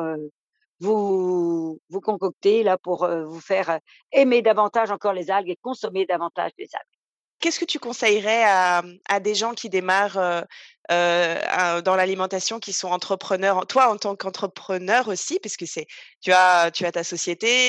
vous 0.80 1.80
vous 1.90 2.02
concocter 2.02 2.64
là 2.64 2.78
pour 2.78 3.04
euh, 3.04 3.26
vous 3.26 3.40
faire 3.40 3.70
euh, 3.70 3.78
aimer 4.12 4.42
davantage 4.42 4.92
encore 4.92 5.14
les 5.14 5.32
algues 5.32 5.50
et 5.50 5.58
consommer 5.62 6.06
davantage 6.06 6.52
les 6.58 6.70
algues. 6.74 7.00
Qu'est-ce 7.40 7.60
que 7.60 7.66
tu 7.66 7.80
conseillerais 7.80 8.44
à, 8.44 9.20
des 9.20 9.36
gens 9.36 9.54
qui 9.54 9.70
démarrent 9.70 10.18
euh, 10.18 11.82
dans 11.82 11.96
l'alimentation, 11.96 12.60
qui 12.60 12.74
sont 12.74 12.88
entrepreneurs, 12.88 13.68
toi 13.68 13.92
en 13.92 13.98
tant 13.98 14.16
qu'entrepreneur 14.16 15.10
aussi, 15.10 15.40
puisque 15.40 15.68
c'est 15.68 15.86
tu 16.22 16.32
as 16.32 16.72
tu 16.72 16.86
as 16.86 16.94
ta 16.94 17.04
société. 17.04 17.68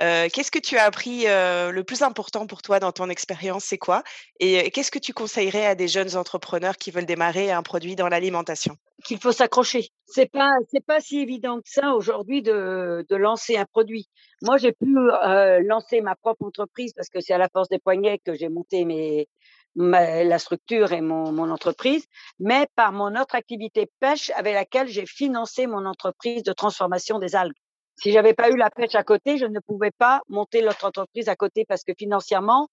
Euh, 0.00 0.28
qu'est-ce 0.32 0.50
que 0.50 0.58
tu 0.58 0.76
as 0.76 0.84
appris 0.84 1.26
euh, 1.26 1.72
le 1.72 1.84
plus 1.84 2.02
important 2.02 2.46
pour 2.46 2.62
toi 2.62 2.78
dans 2.78 2.92
ton 2.92 3.08
expérience, 3.08 3.64
c'est 3.64 3.78
quoi? 3.78 4.02
Et 4.38 4.70
qu'est-ce 4.70 4.90
que 4.90 4.98
tu 4.98 5.12
conseillerais 5.12 5.66
à 5.66 5.74
des 5.74 5.88
jeunes 5.88 6.16
entrepreneurs 6.16 6.76
qui 6.76 6.90
veulent 6.90 7.06
démarrer 7.06 7.50
un 7.50 7.62
produit 7.62 7.96
dans 7.96 8.08
l'alimentation? 8.08 8.76
Qu'il 9.04 9.18
faut 9.18 9.32
s'accrocher. 9.32 9.88
C'est 10.06 10.30
pas 10.30 10.50
pas 10.86 11.00
si 11.00 11.18
évident 11.18 11.58
que 11.58 11.68
ça 11.68 11.94
aujourd'hui 11.94 12.42
de 12.42 13.04
lancer 13.10 13.56
un 13.56 13.64
produit. 13.64 14.08
Moi, 14.42 14.56
j'ai 14.56 14.72
pu 14.72 14.96
euh, 14.96 15.60
lancer 15.64 16.00
ma 16.00 16.14
propre 16.14 16.44
entreprise 16.44 16.92
parce 16.94 17.08
que 17.08 17.20
c'est 17.20 17.32
à 17.32 17.38
la 17.38 17.48
force 17.48 17.68
des 17.68 17.78
poignets 17.78 18.18
que 18.18 18.34
j'ai 18.34 18.48
monté 18.48 18.86
la 19.74 20.38
structure 20.38 20.92
et 20.92 21.00
mon 21.00 21.50
entreprise, 21.50 22.06
mais 22.38 22.66
par 22.76 22.92
mon 22.92 23.20
autre 23.20 23.34
activité 23.34 23.90
pêche 24.00 24.30
avec 24.36 24.54
laquelle 24.54 24.88
j'ai 24.88 25.06
financé 25.06 25.66
mon 25.66 25.84
entreprise 25.86 26.42
de 26.42 26.52
transformation 26.52 27.18
des 27.18 27.34
algues. 27.34 27.54
Si 28.00 28.12
j'avais 28.12 28.32
pas 28.32 28.48
eu 28.50 28.56
la 28.56 28.70
pêche 28.70 28.94
à 28.94 29.02
côté, 29.02 29.38
je 29.38 29.44
ne 29.46 29.58
pouvais 29.58 29.90
pas 29.90 30.22
monter 30.28 30.62
l'autre 30.62 30.84
entreprise 30.84 31.28
à 31.28 31.34
côté 31.34 31.64
parce 31.66 31.82
que 31.82 31.92
financièrement, 31.98 32.68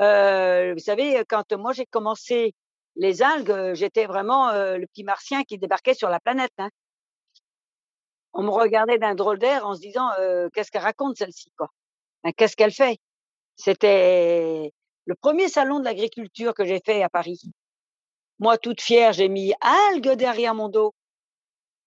euh, 0.00 0.72
vous 0.72 0.78
savez, 0.78 1.24
quand 1.28 1.52
moi 1.52 1.72
j'ai 1.72 1.86
commencé 1.86 2.54
les 2.94 3.22
algues, 3.22 3.50
euh, 3.50 3.74
j'étais 3.74 4.06
vraiment 4.06 4.50
euh, 4.50 4.76
le 4.76 4.86
petit 4.86 5.02
martien 5.02 5.42
qui 5.42 5.58
débarquait 5.58 5.94
sur 5.94 6.08
la 6.08 6.20
planète. 6.20 6.52
hein. 6.58 6.70
On 8.32 8.42
me 8.44 8.50
regardait 8.50 8.98
d'un 8.98 9.16
drôle 9.16 9.38
d'air 9.40 9.66
en 9.66 9.74
se 9.74 9.80
disant 9.80 10.10
euh, 10.20 10.48
qu'est-ce 10.54 10.70
qu'elle 10.70 10.82
raconte 10.82 11.16
celle-ci 11.16 11.50
quoi? 11.56 11.68
Hein, 12.22 12.30
Qu'est-ce 12.36 12.54
qu'elle 12.54 12.72
fait? 12.72 12.98
C'était 13.56 14.72
le 15.06 15.14
premier 15.16 15.48
salon 15.48 15.80
de 15.80 15.84
l'agriculture 15.84 16.54
que 16.54 16.64
j'ai 16.64 16.80
fait 16.84 17.02
à 17.02 17.08
Paris. 17.08 17.40
Moi, 18.38 18.58
toute 18.58 18.80
fière, 18.80 19.12
j'ai 19.12 19.28
mis 19.28 19.52
algues 19.60 20.12
derrière 20.12 20.54
mon 20.54 20.68
dos. 20.68 20.94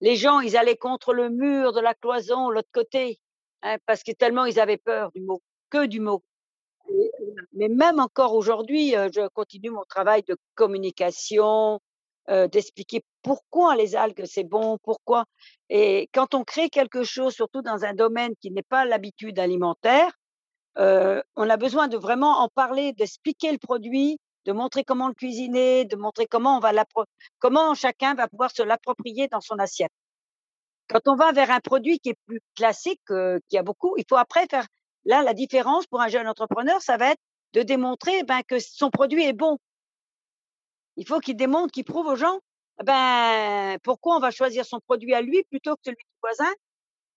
Les 0.01 0.15
gens, 0.15 0.39
ils 0.39 0.57
allaient 0.57 0.77
contre 0.77 1.13
le 1.13 1.29
mur 1.29 1.73
de 1.73 1.79
la 1.79 1.93
cloison, 1.93 2.49
l'autre 2.49 2.69
côté, 2.73 3.19
hein, 3.61 3.77
parce 3.85 4.03
que 4.03 4.11
tellement 4.11 4.45
ils 4.45 4.59
avaient 4.59 4.77
peur 4.77 5.11
du 5.11 5.21
mot, 5.21 5.41
que 5.69 5.85
du 5.85 5.99
mot. 5.99 6.23
Mais 7.53 7.69
même 7.69 7.99
encore 7.99 8.33
aujourd'hui, 8.33 8.95
euh, 8.95 9.09
je 9.13 9.27
continue 9.29 9.69
mon 9.69 9.83
travail 9.87 10.23
de 10.27 10.35
communication, 10.55 11.79
euh, 12.29 12.47
d'expliquer 12.47 13.03
pourquoi 13.21 13.75
les 13.75 13.95
algues 13.95 14.25
c'est 14.25 14.43
bon, 14.43 14.77
pourquoi. 14.83 15.25
Et 15.69 16.09
quand 16.13 16.33
on 16.33 16.43
crée 16.43 16.69
quelque 16.69 17.03
chose, 17.03 17.33
surtout 17.33 17.61
dans 17.61 17.83
un 17.85 17.93
domaine 17.93 18.33
qui 18.41 18.51
n'est 18.51 18.63
pas 18.63 18.85
l'habitude 18.85 19.39
alimentaire, 19.39 20.11
euh, 20.77 21.21
on 21.35 21.49
a 21.49 21.57
besoin 21.57 21.87
de 21.87 21.97
vraiment 21.97 22.39
en 22.39 22.49
parler, 22.49 22.93
d'expliquer 22.93 23.51
le 23.51 23.57
produit, 23.57 24.17
de 24.45 24.51
montrer 24.51 24.83
comment 24.83 25.07
le 25.07 25.13
cuisiner, 25.13 25.85
de 25.85 25.95
montrer 25.95 26.25
comment 26.27 26.57
on 26.57 26.59
va 26.59 26.71
comment 27.39 27.73
chacun 27.75 28.15
va 28.15 28.27
pouvoir 28.27 28.51
se 28.51 28.63
l'approprier 28.63 29.27
dans 29.27 29.41
son 29.41 29.59
assiette. 29.59 29.91
Quand 30.89 31.07
on 31.07 31.15
va 31.15 31.31
vers 31.31 31.51
un 31.51 31.59
produit 31.59 31.99
qui 31.99 32.09
est 32.09 32.19
plus 32.25 32.41
classique, 32.55 33.01
euh, 33.11 33.39
qui 33.49 33.57
a 33.57 33.63
beaucoup, 33.63 33.95
il 33.97 34.05
faut 34.09 34.17
après 34.17 34.45
faire. 34.47 34.67
Là, 35.05 35.23
la 35.23 35.33
différence 35.33 35.87
pour 35.87 36.01
un 36.01 36.07
jeune 36.09 36.27
entrepreneur, 36.27 36.81
ça 36.81 36.97
va 36.97 37.11
être 37.11 37.21
de 37.53 37.61
démontrer 37.61 38.23
ben, 38.23 38.41
que 38.47 38.59
son 38.59 38.89
produit 38.89 39.23
est 39.23 39.33
bon. 39.33 39.57
Il 40.97 41.07
faut 41.07 41.19
qu'il 41.19 41.35
démontre, 41.35 41.71
qu'il 41.71 41.85
prouve 41.85 42.07
aux 42.07 42.15
gens 42.15 42.39
ben, 42.83 43.77
pourquoi 43.83 44.17
on 44.17 44.19
va 44.19 44.31
choisir 44.31 44.65
son 44.65 44.79
produit 44.79 45.13
à 45.13 45.21
lui 45.21 45.43
plutôt 45.49 45.75
que 45.75 45.81
celui 45.85 45.97
du 45.97 46.19
voisin 46.21 46.51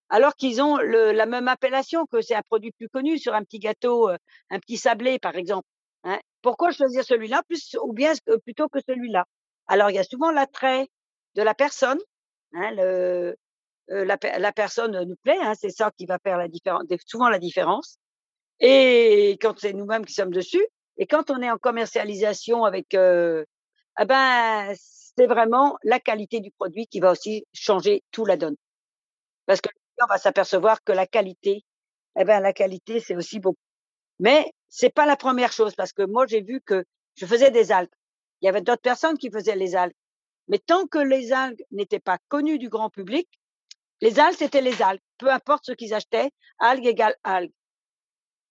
alors 0.09 0.35
qu'ils 0.35 0.61
ont 0.61 0.77
le, 0.77 1.11
la 1.11 1.25
même 1.25 1.47
appellation, 1.47 2.05
que 2.05 2.21
c'est 2.21 2.35
un 2.35 2.43
produit 2.43 2.71
plus 2.71 2.89
connu 2.89 3.17
sur 3.17 3.33
un 3.33 3.43
petit 3.43 3.59
gâteau, 3.59 4.09
euh, 4.09 4.17
un 4.51 4.59
petit 4.59 4.77
sablé 4.77 5.19
par 5.19 5.35
exemple. 5.35 5.67
Hein. 6.03 6.19
Pourquoi 6.45 6.69
choisir 6.69 7.03
celui-là 7.03 7.41
plus 7.47 7.75
ou 7.81 7.91
bien 7.91 8.13
plutôt 8.43 8.69
que 8.69 8.77
celui-là? 8.87 9.25
Alors 9.65 9.89
il 9.89 9.95
y 9.95 9.97
a 9.97 10.03
souvent 10.03 10.29
l'attrait 10.29 10.87
de 11.33 11.41
la 11.41 11.55
personne. 11.55 11.97
Hein, 12.53 12.69
la, 13.87 14.51
personne 14.53 15.05
nous 15.05 15.15
plaît, 15.23 15.39
hein, 15.41 15.53
c'est 15.59 15.71
ça 15.71 15.89
qui 15.97 16.05
va 16.05 16.19
faire 16.19 16.45
souvent 17.07 17.29
la 17.29 17.39
différence. 17.39 17.97
Et 18.59 19.39
quand 19.41 19.57
c'est 19.57 19.73
nous-mêmes 19.73 20.05
qui 20.05 20.13
sommes 20.13 20.29
dessus, 20.29 20.63
et 20.97 21.07
quand 21.07 21.31
on 21.31 21.41
est 21.41 21.49
en 21.49 21.57
commercialisation 21.57 22.63
avec, 22.63 22.93
eh 22.93 24.05
ben, 24.05 24.71
c'est 24.77 25.25
vraiment 25.25 25.79
la 25.81 25.99
qualité 25.99 26.41
du 26.41 26.51
produit 26.51 26.85
qui 26.85 26.99
va 26.99 27.13
aussi 27.13 27.47
changer 27.53 28.03
tout 28.11 28.23
la 28.23 28.37
donne. 28.37 28.55
Parce 29.47 29.61
que 29.61 29.69
on 29.99 30.05
va 30.05 30.19
s'apercevoir 30.19 30.83
que 30.83 30.91
la 30.91 31.07
qualité, 31.07 31.65
eh 32.19 32.23
ben, 32.23 32.39
la 32.39 32.53
qualité, 32.53 32.99
c'est 32.99 33.15
aussi 33.15 33.39
beaucoup. 33.39 33.57
Mais 34.19 34.51
c'est 34.77 34.89
pas 34.89 35.05
la 35.05 35.15
première 35.15 35.53
chose 35.53 35.73
parce 35.73 35.93
que 35.93 36.01
moi, 36.01 36.27
j'ai 36.27 36.41
vu 36.41 36.59
que 36.59 36.83
je 37.15 37.25
faisais 37.25 37.49
des 37.49 37.71
algues. 37.71 37.95
Il 38.41 38.45
y 38.45 38.49
avait 38.49 38.59
d'autres 38.59 38.81
personnes 38.81 39.17
qui 39.17 39.31
faisaient 39.31 39.55
les 39.55 39.73
algues. 39.73 39.95
Mais 40.49 40.59
tant 40.59 40.85
que 40.85 40.97
les 40.97 41.31
algues 41.31 41.63
n'étaient 41.71 42.01
pas 42.01 42.17
connues 42.27 42.59
du 42.59 42.67
grand 42.67 42.89
public, 42.89 43.29
les 44.01 44.19
algues, 44.19 44.35
c'était 44.37 44.59
les 44.59 44.81
algues. 44.81 44.99
Peu 45.17 45.29
importe 45.31 45.67
ce 45.67 45.71
qu'ils 45.71 45.93
achetaient, 45.93 46.29
algues 46.59 46.87
égale 46.87 47.15
algues. 47.23 47.53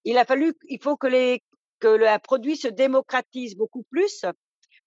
Il 0.04 0.16
a 0.16 0.24
fallu, 0.24 0.54
il 0.70 0.82
faut 0.82 0.96
que 0.96 1.06
les, 1.06 1.42
que 1.78 1.88
le 1.88 2.18
produit 2.20 2.56
se 2.56 2.68
démocratise 2.68 3.54
beaucoup 3.54 3.82
plus 3.82 4.24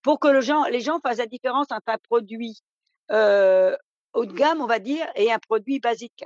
pour 0.02 0.20
que 0.20 0.30
le 0.30 0.42
gens, 0.42 0.64
les 0.64 0.80
gens 0.80 1.00
fassent 1.02 1.20
la 1.20 1.28
différence 1.28 1.68
entre 1.70 1.90
un 1.90 2.00
produit 2.00 2.64
euh, 3.12 3.78
haut 4.14 4.26
de 4.26 4.34
gamme, 4.34 4.60
on 4.60 4.66
va 4.66 4.80
dire, 4.80 5.08
et 5.14 5.32
un 5.32 5.38
produit 5.38 5.80
basique. 5.80 6.26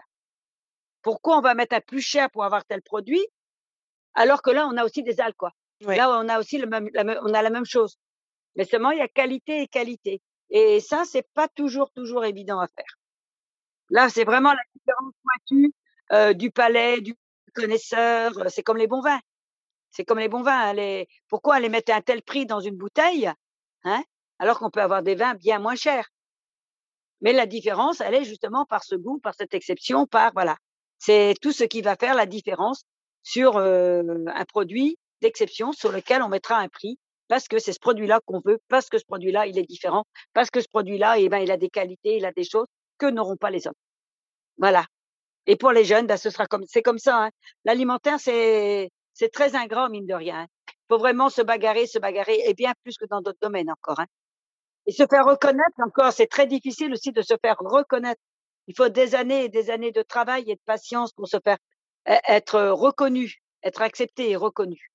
Pourquoi 1.02 1.38
on 1.38 1.42
va 1.42 1.54
mettre 1.54 1.76
un 1.76 1.82
plus 1.82 2.02
cher 2.02 2.32
pour 2.32 2.46
avoir 2.46 2.64
tel 2.64 2.82
produit, 2.82 3.28
alors 4.14 4.42
que 4.42 4.52
là, 4.52 4.68
on 4.68 4.78
a 4.78 4.86
aussi 4.86 5.04
des 5.04 5.20
algues, 5.20 5.36
quoi. 5.38 5.52
Là, 5.82 6.10
on 6.20 6.30
a 6.30 6.40
aussi 6.40 6.58
le 6.58 6.68
même, 6.68 6.90
on 6.96 7.34
a 7.34 7.42
la 7.42 7.50
même 7.50 7.66
chose. 7.66 7.98
Mais 8.56 8.66
seulement, 8.66 8.92
il 8.92 9.00
y 9.00 9.02
a 9.02 9.08
qualité 9.08 9.62
et 9.62 9.68
qualité. 9.68 10.22
Et 10.50 10.80
ça, 10.80 11.04
c'est 11.06 11.28
pas 11.34 11.48
toujours, 11.48 11.92
toujours 11.92 12.26
évident 12.26 12.60
à 12.60 12.68
faire. 12.68 12.98
Là, 13.90 14.10
c'est 14.10 14.26
vraiment 14.26 14.54
la 14.54 14.64
différence 14.76 15.14
pointue 15.24 15.74
euh, 16.12 16.34
du 16.34 16.52
palais, 16.52 17.02
du 17.02 17.16
connaisseur. 17.54 18.32
C'est 18.50 18.64
comme 18.64 18.78
les 18.78 18.88
bons 18.88 19.02
vins. 19.02 19.20
C'est 19.92 20.06
comme 20.06 20.20
les 20.20 20.30
bons 20.30 20.44
vins. 20.44 20.70
Hein, 20.70 20.74
les... 20.74 21.08
Pourquoi 21.28 21.60
les 21.60 21.70
mettre 21.70 21.92
à 21.92 21.96
un 21.96 22.02
tel 22.02 22.22
prix 22.22 22.46
dans 22.46 22.60
une 22.60 22.78
bouteille, 22.78 23.32
hein, 23.84 24.04
alors 24.40 24.60
qu'on 24.60 24.70
peut 24.70 24.82
avoir 24.82 25.04
des 25.04 25.16
vins 25.16 25.36
bien 25.36 25.60
moins 25.60 25.76
chers? 25.76 26.10
Mais 27.22 27.34
la 27.34 27.46
différence, 27.46 28.02
elle 28.02 28.16
est 28.16 28.24
justement 28.24 28.66
par 28.66 28.84
ce 28.84 28.96
goût, 28.96 29.20
par 29.20 29.36
cette 29.36 29.54
exception, 29.54 30.06
par 30.08 30.32
voilà. 30.34 30.58
C'est 30.98 31.36
tout 31.42 31.52
ce 31.52 31.64
qui 31.64 31.82
va 31.82 31.96
faire 31.96 32.16
la 32.16 32.26
différence 32.26 32.84
sur 33.24 33.58
un 33.58 34.46
produit 34.48 34.98
d'exception 35.22 35.72
sur 35.72 35.92
lequel 35.92 36.22
on 36.24 36.30
mettra 36.30 36.58
un 36.58 36.68
prix 36.68 36.98
parce 37.32 37.48
que 37.48 37.60
c'est 37.60 37.72
ce 37.72 37.80
produit-là 37.80 38.20
qu'on 38.26 38.42
veut, 38.44 38.60
parce 38.68 38.90
que 38.90 38.98
ce 38.98 39.06
produit-là, 39.06 39.48
il 39.48 39.58
est 39.58 39.64
différent, 39.64 40.04
parce 40.34 40.50
que 40.50 40.60
ce 40.60 40.68
produit-là, 40.68 41.18
eh 41.18 41.30
ben, 41.30 41.38
il 41.38 41.50
a 41.50 41.56
des 41.56 41.70
qualités, 41.70 42.18
il 42.18 42.26
a 42.26 42.34
des 42.34 42.44
choses 42.44 42.68
que 42.98 43.06
n'auront 43.06 43.38
pas 43.38 43.50
les 43.50 43.68
autres. 43.68 43.80
Voilà. 44.58 44.86
Et 45.48 45.56
pour 45.56 45.72
les 45.72 45.86
jeunes, 45.86 46.08
ben, 46.08 46.18
ce 46.18 46.30
sera 46.30 46.46
comme, 46.46 46.66
c'est 46.68 46.82
comme 46.82 47.00
ça. 47.00 47.24
Hein. 47.24 47.30
L'alimentaire, 47.64 48.20
c'est, 48.20 48.90
c'est 49.14 49.30
très 49.30 49.56
ingrat, 49.56 49.88
mine 49.88 50.06
de 50.06 50.14
rien. 50.14 50.40
Il 50.40 50.42
hein. 50.42 50.74
faut 50.90 50.98
vraiment 50.98 51.30
se 51.30 51.42
bagarrer, 51.42 51.88
se 51.88 52.00
bagarrer, 52.00 52.38
et 52.46 52.54
bien 52.54 52.74
plus 52.84 52.98
que 52.98 53.06
dans 53.06 53.22
d'autres 53.22 53.40
domaines 53.42 53.72
encore. 53.72 54.02
Hein. 54.02 54.08
Et 54.86 54.92
se 54.92 55.06
faire 55.10 55.26
reconnaître 55.26 55.80
encore, 55.86 56.12
c'est 56.12 56.28
très 56.28 56.48
difficile 56.48 56.92
aussi 56.92 57.14
de 57.14 57.22
se 57.22 57.36
faire 57.42 57.56
reconnaître. 57.60 58.20
Il 58.68 58.76
faut 58.76 58.90
des 58.90 59.16
années 59.16 59.46
et 59.46 59.50
des 59.50 59.70
années 59.70 59.94
de 59.94 60.02
travail 60.02 60.44
et 60.52 60.56
de 60.56 60.62
patience 60.66 61.14
pour 61.14 61.30
se 61.30 61.38
faire 61.42 61.58
être 62.06 62.60
reconnu, 62.70 63.42
être 63.64 63.82
accepté 63.82 64.32
et 64.32 64.36
reconnu. 64.36 64.92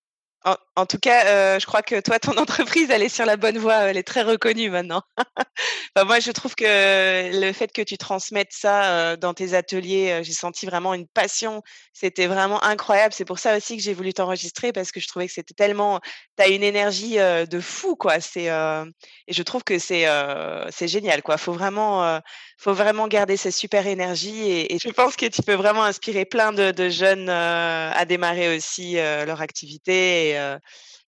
En, 0.76 0.86
tout 0.86 0.98
cas, 0.98 1.58
je 1.58 1.66
crois 1.66 1.82
que 1.82 1.98
toi, 2.00 2.20
ton 2.20 2.36
entreprise, 2.38 2.88
elle 2.90 3.02
est 3.02 3.08
sur 3.08 3.26
la 3.26 3.36
bonne 3.36 3.58
voie. 3.58 3.78
Elle 3.90 3.96
est 3.96 4.04
très 4.04 4.22
reconnue 4.22 4.70
maintenant. 4.70 5.02
moi, 6.04 6.20
je 6.20 6.30
trouve 6.30 6.54
que 6.54 7.40
le 7.40 7.52
fait 7.52 7.72
que 7.72 7.82
tu 7.82 7.98
transmettes 7.98 8.52
ça 8.52 9.16
dans 9.16 9.34
tes 9.34 9.54
ateliers, 9.54 10.20
j'ai 10.22 10.32
senti 10.32 10.64
vraiment 10.64 10.94
une 10.94 11.08
passion. 11.08 11.62
C'était 11.92 12.28
vraiment 12.28 12.62
incroyable. 12.62 13.12
C'est 13.12 13.24
pour 13.24 13.40
ça 13.40 13.56
aussi 13.56 13.76
que 13.76 13.82
j'ai 13.82 13.92
voulu 13.92 14.12
t'enregistrer 14.14 14.72
parce 14.72 14.92
que 14.92 15.00
je 15.00 15.08
trouvais 15.08 15.26
que 15.26 15.32
c'était 15.32 15.54
tellement. 15.54 16.00
Tu 16.38 16.44
as 16.44 16.48
une 16.48 16.62
énergie 16.62 17.16
de 17.16 17.60
fou, 17.60 17.96
quoi. 17.96 18.20
C'est 18.20 18.46
et 18.46 19.32
je 19.32 19.42
trouve 19.42 19.64
que 19.64 19.80
c'est 19.80 20.06
c'est 20.70 20.86
génial, 20.86 21.24
quoi. 21.24 21.38
Faut 21.38 21.54
vraiment 21.54 22.20
faut 22.56 22.72
vraiment 22.72 23.06
garder 23.06 23.36
cette 23.36 23.54
super 23.54 23.86
énergie 23.86 24.50
et, 24.50 24.78
je 24.82 24.88
pense 24.90 25.16
que 25.16 25.26
tu 25.26 25.42
peux 25.42 25.54
vraiment 25.54 25.84
inspirer 25.84 26.24
plein 26.24 26.52
de, 26.52 26.88
jeunes 26.88 27.28
à 27.28 28.04
démarrer 28.06 28.56
aussi 28.56 28.94
leur 28.94 29.40
activité. 29.40 30.30
Et, 30.30 30.38
euh, 30.38 30.58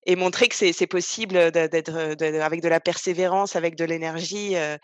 et 0.08 0.16
montrer 0.16 0.48
que 0.48 0.54
c'est 0.54 0.86
possible 0.86 1.52
d'être 1.52 1.94
avec 2.40 2.62
de 2.62 2.68
la 2.68 2.80
persévérance, 2.80 3.56
avec 3.56 3.76
de 3.76 3.84
l'énergie. 3.84 4.56
Euh, 4.56 4.78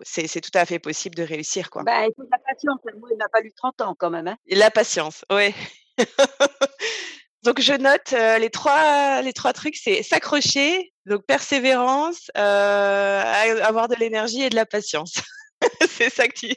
c'est 0.00 0.40
tout 0.40 0.56
à 0.56 0.64
fait 0.64 0.78
possible 0.78 1.14
de 1.16 1.22
réussir. 1.22 1.68
Quoi. 1.68 1.82
Bah, 1.82 2.06
il 2.06 2.12
faut 2.16 2.24
de 2.24 2.30
la 2.30 2.38
patience. 2.38 2.78
Moi, 2.98 3.10
il 3.12 3.18
n'a 3.18 3.28
pas 3.28 3.42
eu 3.42 3.52
30 3.52 3.80
ans 3.82 3.94
quand 3.98 4.08
même. 4.08 4.26
Hein. 4.26 4.36
la 4.46 4.70
patience, 4.70 5.24
oui. 5.30 5.54
donc, 7.42 7.60
je 7.60 7.74
note 7.74 8.14
euh, 8.14 8.38
les, 8.38 8.48
trois, 8.48 9.20
les 9.20 9.34
trois 9.34 9.52
trucs, 9.52 9.76
c'est 9.76 10.02
s'accrocher, 10.02 10.94
donc 11.04 11.26
persévérance, 11.26 12.30
avoir 12.34 13.88
de 13.88 13.96
l'énergie 13.96 14.42
et 14.42 14.48
de 14.48 14.56
la 14.56 14.64
patience. 14.64 15.12
c'est 15.88 16.12
ça 16.12 16.26
que 16.26 16.34
tu... 16.34 16.54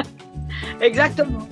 Exactement. 0.80 1.48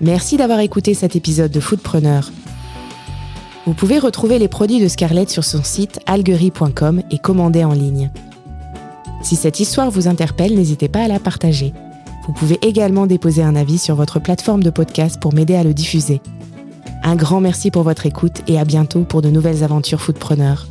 Merci 0.00 0.36
d'avoir 0.36 0.60
écouté 0.60 0.92
cet 0.92 1.16
épisode 1.16 1.50
de 1.50 1.60
Foodpreneur. 1.60 2.30
Vous 3.66 3.72
pouvez 3.72 3.98
retrouver 3.98 4.38
les 4.38 4.48
produits 4.48 4.80
de 4.80 4.88
Scarlett 4.88 5.30
sur 5.30 5.44
son 5.44 5.62
site 5.62 5.98
alguerie.com 6.04 7.02
et 7.10 7.18
commander 7.18 7.64
en 7.64 7.72
ligne. 7.72 8.10
Si 9.22 9.36
cette 9.36 9.60
histoire 9.60 9.90
vous 9.90 10.06
interpelle, 10.06 10.54
n'hésitez 10.54 10.88
pas 10.88 11.04
à 11.04 11.08
la 11.08 11.18
partager. 11.18 11.72
Vous 12.26 12.34
pouvez 12.34 12.58
également 12.60 13.06
déposer 13.06 13.42
un 13.42 13.56
avis 13.56 13.78
sur 13.78 13.94
votre 13.94 14.20
plateforme 14.20 14.62
de 14.62 14.68
podcast 14.70 15.18
pour 15.18 15.32
m'aider 15.32 15.54
à 15.54 15.64
le 15.64 15.72
diffuser. 15.72 16.20
Un 17.02 17.16
grand 17.16 17.40
merci 17.40 17.70
pour 17.70 17.82
votre 17.82 18.04
écoute 18.04 18.42
et 18.46 18.58
à 18.58 18.64
bientôt 18.64 19.04
pour 19.04 19.22
de 19.22 19.30
nouvelles 19.30 19.64
aventures 19.64 20.00
Foodpreneur. 20.00 20.66